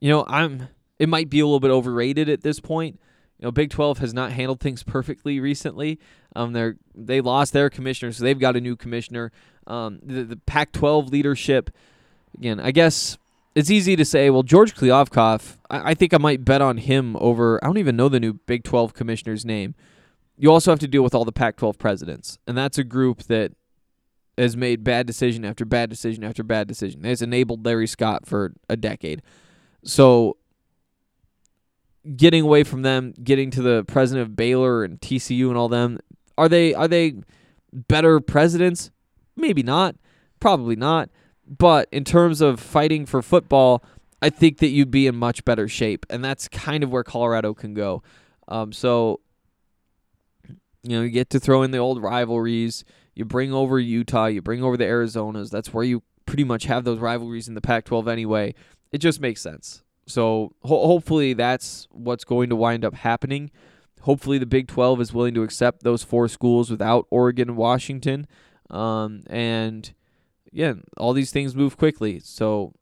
you 0.00 0.08
know, 0.08 0.24
I'm. 0.28 0.68
It 0.98 1.10
might 1.10 1.28
be 1.28 1.40
a 1.40 1.44
little 1.44 1.60
bit 1.60 1.70
overrated 1.70 2.30
at 2.30 2.40
this 2.40 2.58
point. 2.58 2.98
You 3.38 3.46
know, 3.46 3.50
Big 3.50 3.70
12 3.70 3.98
has 3.98 4.14
not 4.14 4.32
handled 4.32 4.60
things 4.60 4.82
perfectly 4.82 5.40
recently. 5.40 5.98
Um, 6.34 6.52
they're 6.52 6.76
they 6.94 7.20
lost 7.20 7.52
their 7.52 7.68
commissioner, 7.68 8.12
so 8.12 8.24
they've 8.24 8.38
got 8.38 8.56
a 8.56 8.60
new 8.60 8.76
commissioner. 8.76 9.30
Um, 9.66 9.98
the, 10.02 10.22
the 10.22 10.36
Pac-12 10.36 11.10
leadership, 11.10 11.70
again, 12.36 12.60
I 12.60 12.70
guess 12.70 13.18
it's 13.54 13.70
easy 13.70 13.96
to 13.96 14.04
say. 14.04 14.30
Well, 14.30 14.42
George 14.42 14.74
Kliavkoff, 14.74 15.56
I, 15.68 15.90
I 15.90 15.94
think 15.94 16.14
I 16.14 16.18
might 16.18 16.44
bet 16.44 16.62
on 16.62 16.78
him 16.78 17.16
over. 17.16 17.62
I 17.62 17.66
don't 17.66 17.78
even 17.78 17.96
know 17.96 18.08
the 18.08 18.20
new 18.20 18.34
Big 18.34 18.64
12 18.64 18.94
commissioner's 18.94 19.44
name. 19.44 19.74
You 20.38 20.52
also 20.52 20.70
have 20.70 20.78
to 20.80 20.88
deal 20.88 21.02
with 21.02 21.14
all 21.14 21.24
the 21.24 21.32
Pac-12 21.32 21.78
presidents, 21.78 22.38
and 22.46 22.56
that's 22.56 22.78
a 22.78 22.84
group 22.84 23.24
that 23.24 23.52
has 24.38 24.56
made 24.56 24.84
bad 24.84 25.06
decision 25.06 25.44
after 25.44 25.64
bad 25.64 25.90
decision 25.90 26.24
after 26.24 26.42
bad 26.42 26.68
decision. 26.68 27.04
It's 27.04 27.22
enabled 27.22 27.64
Larry 27.64 27.86
Scott 27.86 28.26
for 28.26 28.52
a 28.68 28.76
decade. 28.76 29.22
So 29.84 30.36
getting 32.16 32.42
away 32.42 32.62
from 32.64 32.82
them, 32.82 33.14
getting 33.22 33.50
to 33.52 33.62
the 33.62 33.84
president 33.84 34.28
of 34.28 34.36
Baylor 34.36 34.84
and 34.84 35.00
TCU 35.00 35.48
and 35.48 35.56
all 35.56 35.68
them, 35.68 35.98
are 36.36 36.48
they 36.48 36.74
are 36.74 36.88
they 36.88 37.14
better 37.72 38.20
presidents? 38.20 38.90
Maybe 39.36 39.62
not. 39.62 39.96
Probably 40.40 40.76
not. 40.76 41.10
But 41.46 41.88
in 41.92 42.04
terms 42.04 42.40
of 42.40 42.60
fighting 42.60 43.06
for 43.06 43.22
football, 43.22 43.82
I 44.20 44.30
think 44.30 44.58
that 44.58 44.68
you'd 44.68 44.90
be 44.90 45.06
in 45.06 45.14
much 45.16 45.44
better 45.44 45.68
shape, 45.68 46.04
and 46.10 46.24
that's 46.24 46.48
kind 46.48 46.82
of 46.82 46.90
where 46.90 47.04
Colorado 47.04 47.54
can 47.54 47.74
go. 47.74 48.02
Um, 48.48 48.72
so 48.72 49.20
You 50.82 50.96
know, 50.98 51.02
you 51.02 51.10
get 51.10 51.30
to 51.30 51.40
throw 51.40 51.62
in 51.62 51.70
the 51.70 51.78
old 51.78 52.02
rivalries. 52.02 52.84
You 53.16 53.24
bring 53.24 53.52
over 53.52 53.80
Utah, 53.80 54.26
you 54.26 54.42
bring 54.42 54.62
over 54.62 54.76
the 54.76 54.84
Arizonas. 54.84 55.50
That's 55.50 55.72
where 55.72 55.82
you 55.82 56.02
pretty 56.26 56.44
much 56.44 56.64
have 56.64 56.84
those 56.84 56.98
rivalries 56.98 57.48
in 57.48 57.54
the 57.54 57.60
Pac 57.62 57.86
12 57.86 58.06
anyway. 58.06 58.54
It 58.92 58.98
just 58.98 59.20
makes 59.20 59.40
sense. 59.40 59.82
So 60.06 60.52
ho- 60.62 60.86
hopefully 60.86 61.32
that's 61.32 61.88
what's 61.90 62.24
going 62.24 62.50
to 62.50 62.56
wind 62.56 62.84
up 62.84 62.94
happening. 62.94 63.50
Hopefully 64.02 64.38
the 64.38 64.46
Big 64.46 64.68
12 64.68 65.00
is 65.00 65.12
willing 65.14 65.34
to 65.34 65.42
accept 65.42 65.82
those 65.82 66.02
four 66.04 66.28
schools 66.28 66.70
without 66.70 67.06
Oregon 67.10 67.48
and 67.48 67.56
Washington. 67.56 68.26
Um, 68.68 69.22
and 69.28 69.92
again, 70.52 70.84
all 70.98 71.14
these 71.14 71.32
things 71.32 71.56
move 71.56 71.78
quickly. 71.78 72.20
So 72.20 72.74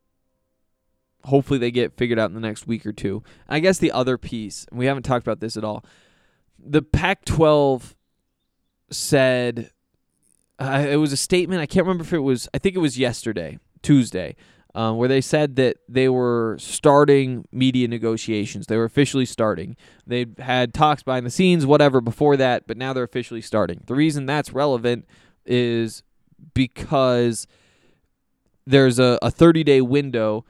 hopefully 1.22 1.60
they 1.60 1.70
get 1.70 1.96
figured 1.96 2.18
out 2.18 2.28
in 2.30 2.34
the 2.34 2.40
next 2.40 2.66
week 2.66 2.84
or 2.84 2.92
two. 2.92 3.22
I 3.48 3.60
guess 3.60 3.78
the 3.78 3.92
other 3.92 4.18
piece, 4.18 4.66
and 4.68 4.80
we 4.80 4.86
haven't 4.86 5.04
talked 5.04 5.26
about 5.26 5.40
this 5.40 5.56
at 5.56 5.64
all, 5.64 5.84
the 6.58 6.82
Pac 6.82 7.24
12 7.24 7.94
said 8.90 9.70
uh, 10.58 10.86
it 10.88 10.96
was 10.96 11.12
a 11.12 11.16
statement. 11.16 11.60
I 11.60 11.66
can't 11.66 11.86
remember 11.86 12.04
if 12.04 12.12
it 12.12 12.20
was, 12.20 12.48
I 12.54 12.58
think 12.58 12.76
it 12.76 12.80
was 12.80 12.98
yesterday, 12.98 13.58
Tuesday, 13.82 14.36
um, 14.74 14.96
where 14.96 15.08
they 15.08 15.20
said 15.20 15.56
that 15.56 15.78
they 15.88 16.08
were 16.08 16.56
starting 16.58 17.46
media 17.52 17.88
negotiations. 17.88 18.66
They 18.66 18.76
were 18.76 18.84
officially 18.84 19.26
starting. 19.26 19.76
They 20.06 20.26
had 20.38 20.74
talks 20.74 21.02
behind 21.02 21.26
the 21.26 21.30
scenes, 21.30 21.66
whatever, 21.66 22.00
before 22.00 22.36
that, 22.36 22.66
but 22.66 22.76
now 22.76 22.92
they're 22.92 23.04
officially 23.04 23.40
starting. 23.40 23.82
The 23.86 23.94
reason 23.94 24.26
that's 24.26 24.52
relevant 24.52 25.06
is 25.46 26.02
because 26.54 27.46
there's 28.66 28.98
a, 28.98 29.18
a 29.22 29.30
30 29.30 29.64
day 29.64 29.80
window 29.80 30.44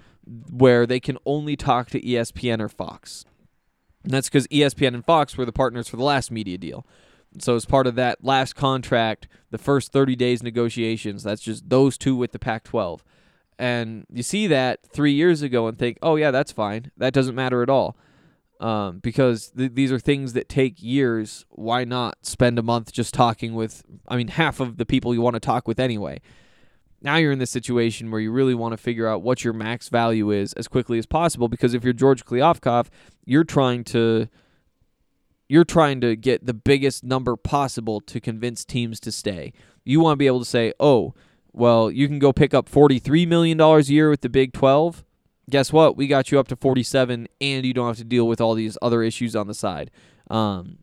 where 0.51 0.87
they 0.87 1.01
can 1.01 1.19
only 1.27 1.57
talk 1.57 1.91
to 1.91 2.01
ESPN 2.01 2.61
or 2.61 2.69
Fox. 2.69 3.25
And 4.03 4.13
that's 4.13 4.29
because 4.29 4.47
ESPN 4.49 4.95
and 4.95 5.05
Fox 5.05 5.37
were 5.37 5.45
the 5.45 5.53
partners 5.53 5.89
for 5.89 5.97
the 5.97 6.05
last 6.05 6.31
media 6.31 6.59
deal. 6.59 6.87
So 7.39 7.57
as 7.57 7.65
part 7.65 7.87
of 7.87 7.95
that 7.97 8.25
last 8.25 8.55
contract, 8.55 9.29
the 9.51 9.59
first 9.59 9.93
30 9.93 10.17
days 10.17 10.43
negotiations, 10.43 11.23
that's 11.23 11.43
just 11.43 11.69
those 11.69 11.99
two 11.99 12.17
with 12.17 12.33
the 12.33 12.39
Pac-12. 12.39 13.01
And 13.59 14.07
you 14.13 14.23
see 14.23 14.47
that 14.49 14.81
three 14.87 15.13
years 15.13 15.43
ago 15.43 15.67
and 15.67 15.79
think, 15.79 15.99
oh 16.03 16.17
yeah, 16.17 16.31
that's 16.31 16.53
fine. 16.53 16.91
That 16.97 17.13
doesn't 17.13 17.35
matter 17.35 17.63
at 17.63 17.71
all, 17.71 17.97
um, 18.61 18.99
because 18.99 19.51
th- 19.57 19.73
these 19.75 19.93
are 19.93 19.99
things 19.99 20.33
that 20.33 20.49
take 20.49 20.83
years. 20.83 21.45
Why 21.51 21.85
not 21.85 22.27
spend 22.27 22.59
a 22.59 22.63
month 22.63 22.93
just 22.93 23.15
talking 23.15 23.55
with? 23.55 23.85
I 24.09 24.17
mean, 24.17 24.29
half 24.29 24.59
of 24.59 24.77
the 24.77 24.87
people 24.87 25.15
you 25.15 25.21
want 25.21 25.35
to 25.35 25.41
talk 25.41 25.69
with 25.69 25.79
anyway. 25.79 26.21
Now 27.01 27.17
you're 27.17 27.33
in 27.33 27.39
this 27.39 27.51
situation 27.51 28.11
where 28.11 28.21
you 28.21 28.33
really 28.33 28.55
want 28.55 28.73
to 28.73 28.79
figure 28.79 29.07
out 29.07 29.23
what 29.23 29.45
your 29.45 29.53
max 29.53 29.89
value 29.89 30.31
is 30.31 30.53
as 30.55 30.67
quickly 30.67 30.99
as 30.99 31.07
possible. 31.07 31.49
Because 31.49 31.75
if 31.75 31.85
you're 31.85 31.93
George 31.93 32.25
Kliavkoff, 32.25 32.87
you're 33.25 33.45
trying 33.45 33.85
to 33.85 34.29
you're 35.49 35.65
trying 35.65 36.01
to 36.01 36.17
get 36.17 36.47
the 36.47 36.55
biggest 36.55 37.05
number 37.05 37.37
possible 37.37 38.01
to 38.01 38.21
convince 38.21 38.65
teams 38.65 39.01
to 39.01 39.13
stay. 39.13 39.53
You 39.85 40.01
want 40.01 40.15
to 40.15 40.19
be 40.19 40.27
able 40.27 40.39
to 40.41 40.45
say, 40.45 40.73
"Oh, 40.81 41.15
well, 41.55 41.89
you 41.89 42.09
can 42.09 42.19
go 42.19 42.33
pick 42.33 42.53
up 42.53 42.69
$43 42.69 43.29
million 43.29 43.61
a 43.61 43.79
year 43.81 44.11
with 44.11 44.23
the 44.23 44.29
Big 44.29 44.53
12. 44.53 45.05
Guess 45.49 45.73
what? 45.73 45.97
We 45.97 46.09
got 46.09 46.33
you 46.33 46.41
up 46.41 46.49
to 46.49 46.57
47 46.57 47.29
and 47.41 47.65
you 47.65 47.73
don't 47.73 47.87
have 47.87 47.97
to 47.99 48.05
deal 48.05 48.27
with 48.27 48.41
all 48.41 48.55
these 48.55 48.77
other 48.83 49.05
issues 49.05 49.37
on 49.37 49.47
the 49.47 49.55
side. 49.55 49.93
Um, 50.29 50.79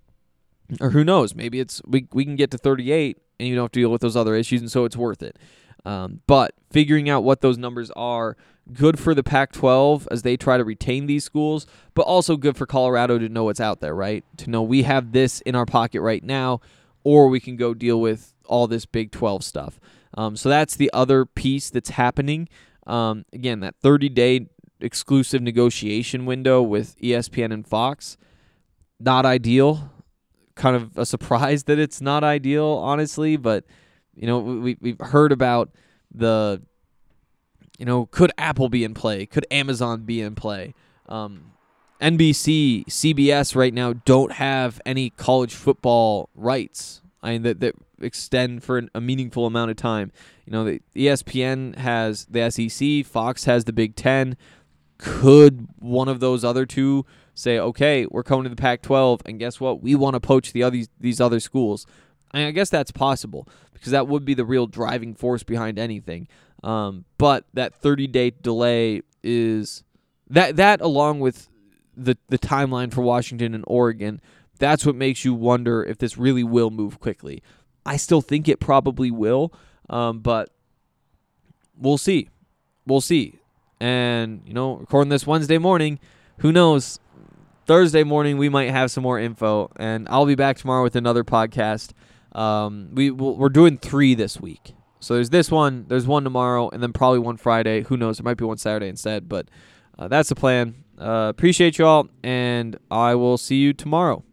or 0.79 0.91
who 0.91 1.03
knows? 1.03 1.35
Maybe 1.35 1.59
it's 1.59 1.81
we, 1.85 2.07
we 2.13 2.23
can 2.23 2.37
get 2.37 2.51
to 2.51 2.57
38 2.57 3.17
and 3.37 3.49
you 3.49 3.55
don't 3.55 3.65
have 3.65 3.71
to 3.71 3.79
deal 3.81 3.89
with 3.89 4.01
those 4.01 4.15
other 4.15 4.35
issues, 4.35 4.61
and 4.61 4.71
so 4.71 4.85
it's 4.85 4.95
worth 4.95 5.21
it. 5.21 5.37
Um, 5.85 6.21
but 6.27 6.53
figuring 6.69 7.09
out 7.09 7.23
what 7.23 7.41
those 7.41 7.57
numbers 7.57 7.91
are, 7.91 8.37
good 8.73 8.99
for 8.99 9.13
the 9.13 9.23
Pac 9.23 9.51
12 9.51 10.07
as 10.11 10.21
they 10.21 10.37
try 10.37 10.57
to 10.57 10.63
retain 10.63 11.07
these 11.07 11.23
schools, 11.23 11.65
but 11.93 12.03
also 12.03 12.37
good 12.37 12.55
for 12.55 12.65
Colorado 12.65 13.17
to 13.17 13.29
know 13.29 13.45
what's 13.45 13.59
out 13.59 13.81
there, 13.81 13.95
right? 13.95 14.23
To 14.37 14.49
know 14.49 14.61
we 14.61 14.83
have 14.83 15.11
this 15.11 15.41
in 15.41 15.55
our 15.55 15.65
pocket 15.65 16.01
right 16.01 16.23
now, 16.23 16.61
or 17.03 17.27
we 17.27 17.39
can 17.39 17.55
go 17.55 17.73
deal 17.73 17.99
with 17.99 18.33
all 18.45 18.67
this 18.67 18.85
Big 18.85 19.11
12 19.11 19.43
stuff. 19.43 19.79
Um, 20.13 20.35
so 20.35 20.49
that's 20.49 20.75
the 20.75 20.91
other 20.93 21.25
piece 21.25 21.69
that's 21.69 21.91
happening. 21.91 22.49
Um, 22.85 23.25
again, 23.33 23.61
that 23.61 23.75
30 23.81 24.09
day 24.09 24.47
exclusive 24.79 25.41
negotiation 25.41 26.25
window 26.25 26.61
with 26.61 26.99
ESPN 26.99 27.53
and 27.53 27.65
Fox, 27.65 28.17
not 28.99 29.25
ideal. 29.25 29.91
Kind 30.55 30.75
of 30.75 30.97
a 30.97 31.05
surprise 31.05 31.63
that 31.65 31.79
it's 31.79 32.01
not 32.01 32.23
ideal, 32.23 32.65
honestly, 32.65 33.37
but 33.37 33.65
you 34.15 34.27
know, 34.27 34.39
we 34.39 34.77
we've 34.79 34.99
heard 34.99 35.31
about 35.31 35.69
the 36.13 36.61
you 37.77 37.85
know, 37.85 38.05
could 38.05 38.31
Apple 38.37 38.69
be 38.69 38.83
in 38.83 38.93
play? 38.93 39.25
Could 39.25 39.47
Amazon 39.49 40.03
be 40.03 40.21
in 40.21 40.35
play? 40.35 40.75
Um, 41.09 41.53
NBC, 41.99 42.85
CBS 42.85 43.55
right 43.55 43.73
now 43.73 43.93
don't 43.93 44.33
have 44.33 44.79
any 44.85 45.09
college 45.09 45.55
football 45.55 46.29
rights. 46.35 47.01
I 47.23 47.33
mean 47.33 47.43
that 47.43 47.59
that 47.59 47.75
extend 47.99 48.63
for 48.63 48.77
an, 48.77 48.89
a 48.95 49.01
meaningful 49.01 49.45
amount 49.45 49.71
of 49.71 49.77
time. 49.77 50.11
You 50.45 50.51
know, 50.51 50.63
the 50.65 50.81
ESPN 50.95 51.75
has 51.77 52.25
the 52.25 52.49
SEC, 52.49 53.05
Fox 53.05 53.45
has 53.45 53.65
the 53.65 53.73
Big 53.73 53.95
Ten. 53.95 54.37
Could 54.97 55.67
one 55.79 56.07
of 56.07 56.19
those 56.19 56.43
other 56.43 56.65
two 56.65 57.05
say, 57.33 57.57
"Okay, 57.57 58.05
we're 58.09 58.23
coming 58.23 58.43
to 58.43 58.49
the 58.49 58.55
Pac-12, 58.55 59.21
and 59.25 59.39
guess 59.39 59.59
what? 59.59 59.81
We 59.81 59.95
want 59.95 60.15
to 60.15 60.19
poach 60.19 60.53
the 60.53 60.63
other 60.63 60.81
these 60.99 61.21
other 61.21 61.39
schools." 61.39 61.85
I, 62.33 62.51
guess 62.51 62.69
that's 62.69 62.91
possible 62.91 63.47
because 63.73 63.91
that 63.91 64.07
would 64.07 64.25
be 64.25 64.33
the 64.33 64.45
real 64.45 64.67
driving 64.67 65.13
force 65.13 65.43
behind 65.43 65.77
anything. 65.77 66.27
Um, 66.63 67.05
but 67.17 67.45
that 67.53 67.75
30 67.75 68.07
day 68.07 68.31
delay 68.31 69.01
is 69.23 69.83
that 70.29 70.55
that 70.55 70.81
along 70.81 71.19
with 71.19 71.49
the 71.95 72.17
the 72.29 72.37
timeline 72.37 72.93
for 72.93 73.01
Washington 73.01 73.53
and 73.53 73.63
Oregon, 73.67 74.21
that's 74.59 74.85
what 74.85 74.95
makes 74.95 75.25
you 75.25 75.33
wonder 75.33 75.83
if 75.83 75.97
this 75.97 76.17
really 76.17 76.43
will 76.43 76.69
move 76.69 76.99
quickly. 76.99 77.41
I 77.85 77.97
still 77.97 78.21
think 78.21 78.47
it 78.47 78.59
probably 78.59 79.11
will, 79.11 79.51
um, 79.89 80.19
but 80.19 80.49
we'll 81.77 81.97
see. 81.97 82.29
We'll 82.85 83.01
see. 83.01 83.39
And 83.79 84.43
you 84.45 84.53
know, 84.53 84.75
recording 84.75 85.09
this 85.09 85.25
Wednesday 85.25 85.57
morning, 85.57 85.99
who 86.37 86.51
knows? 86.51 86.99
Thursday 87.65 88.03
morning 88.03 88.37
we 88.37 88.49
might 88.49 88.69
have 88.69 88.91
some 88.91 89.03
more 89.03 89.19
info, 89.19 89.71
and 89.77 90.07
I'll 90.09 90.25
be 90.25 90.35
back 90.35 90.57
tomorrow 90.57 90.83
with 90.83 90.95
another 90.95 91.23
podcast. 91.23 91.91
Um, 92.31 92.89
we 92.93 93.11
we're 93.11 93.49
doing 93.49 93.77
three 93.77 94.15
this 94.15 94.39
week. 94.39 94.75
So 94.99 95.15
there's 95.15 95.31
this 95.31 95.49
one, 95.49 95.85
there's 95.87 96.05
one 96.05 96.23
tomorrow, 96.23 96.69
and 96.69 96.81
then 96.81 96.93
probably 96.93 97.19
one 97.19 97.37
Friday. 97.37 97.81
Who 97.83 97.97
knows? 97.97 98.17
There 98.17 98.23
might 98.23 98.37
be 98.37 98.45
one 98.45 98.57
Saturday 98.57 98.87
instead, 98.87 99.27
but 99.27 99.47
uh, 99.97 100.07
that's 100.07 100.29
the 100.29 100.35
plan. 100.35 100.83
Uh, 100.97 101.27
appreciate 101.29 101.79
you 101.79 101.85
all, 101.85 102.07
and 102.23 102.77
I 102.91 103.15
will 103.15 103.37
see 103.37 103.55
you 103.55 103.73
tomorrow. 103.73 104.23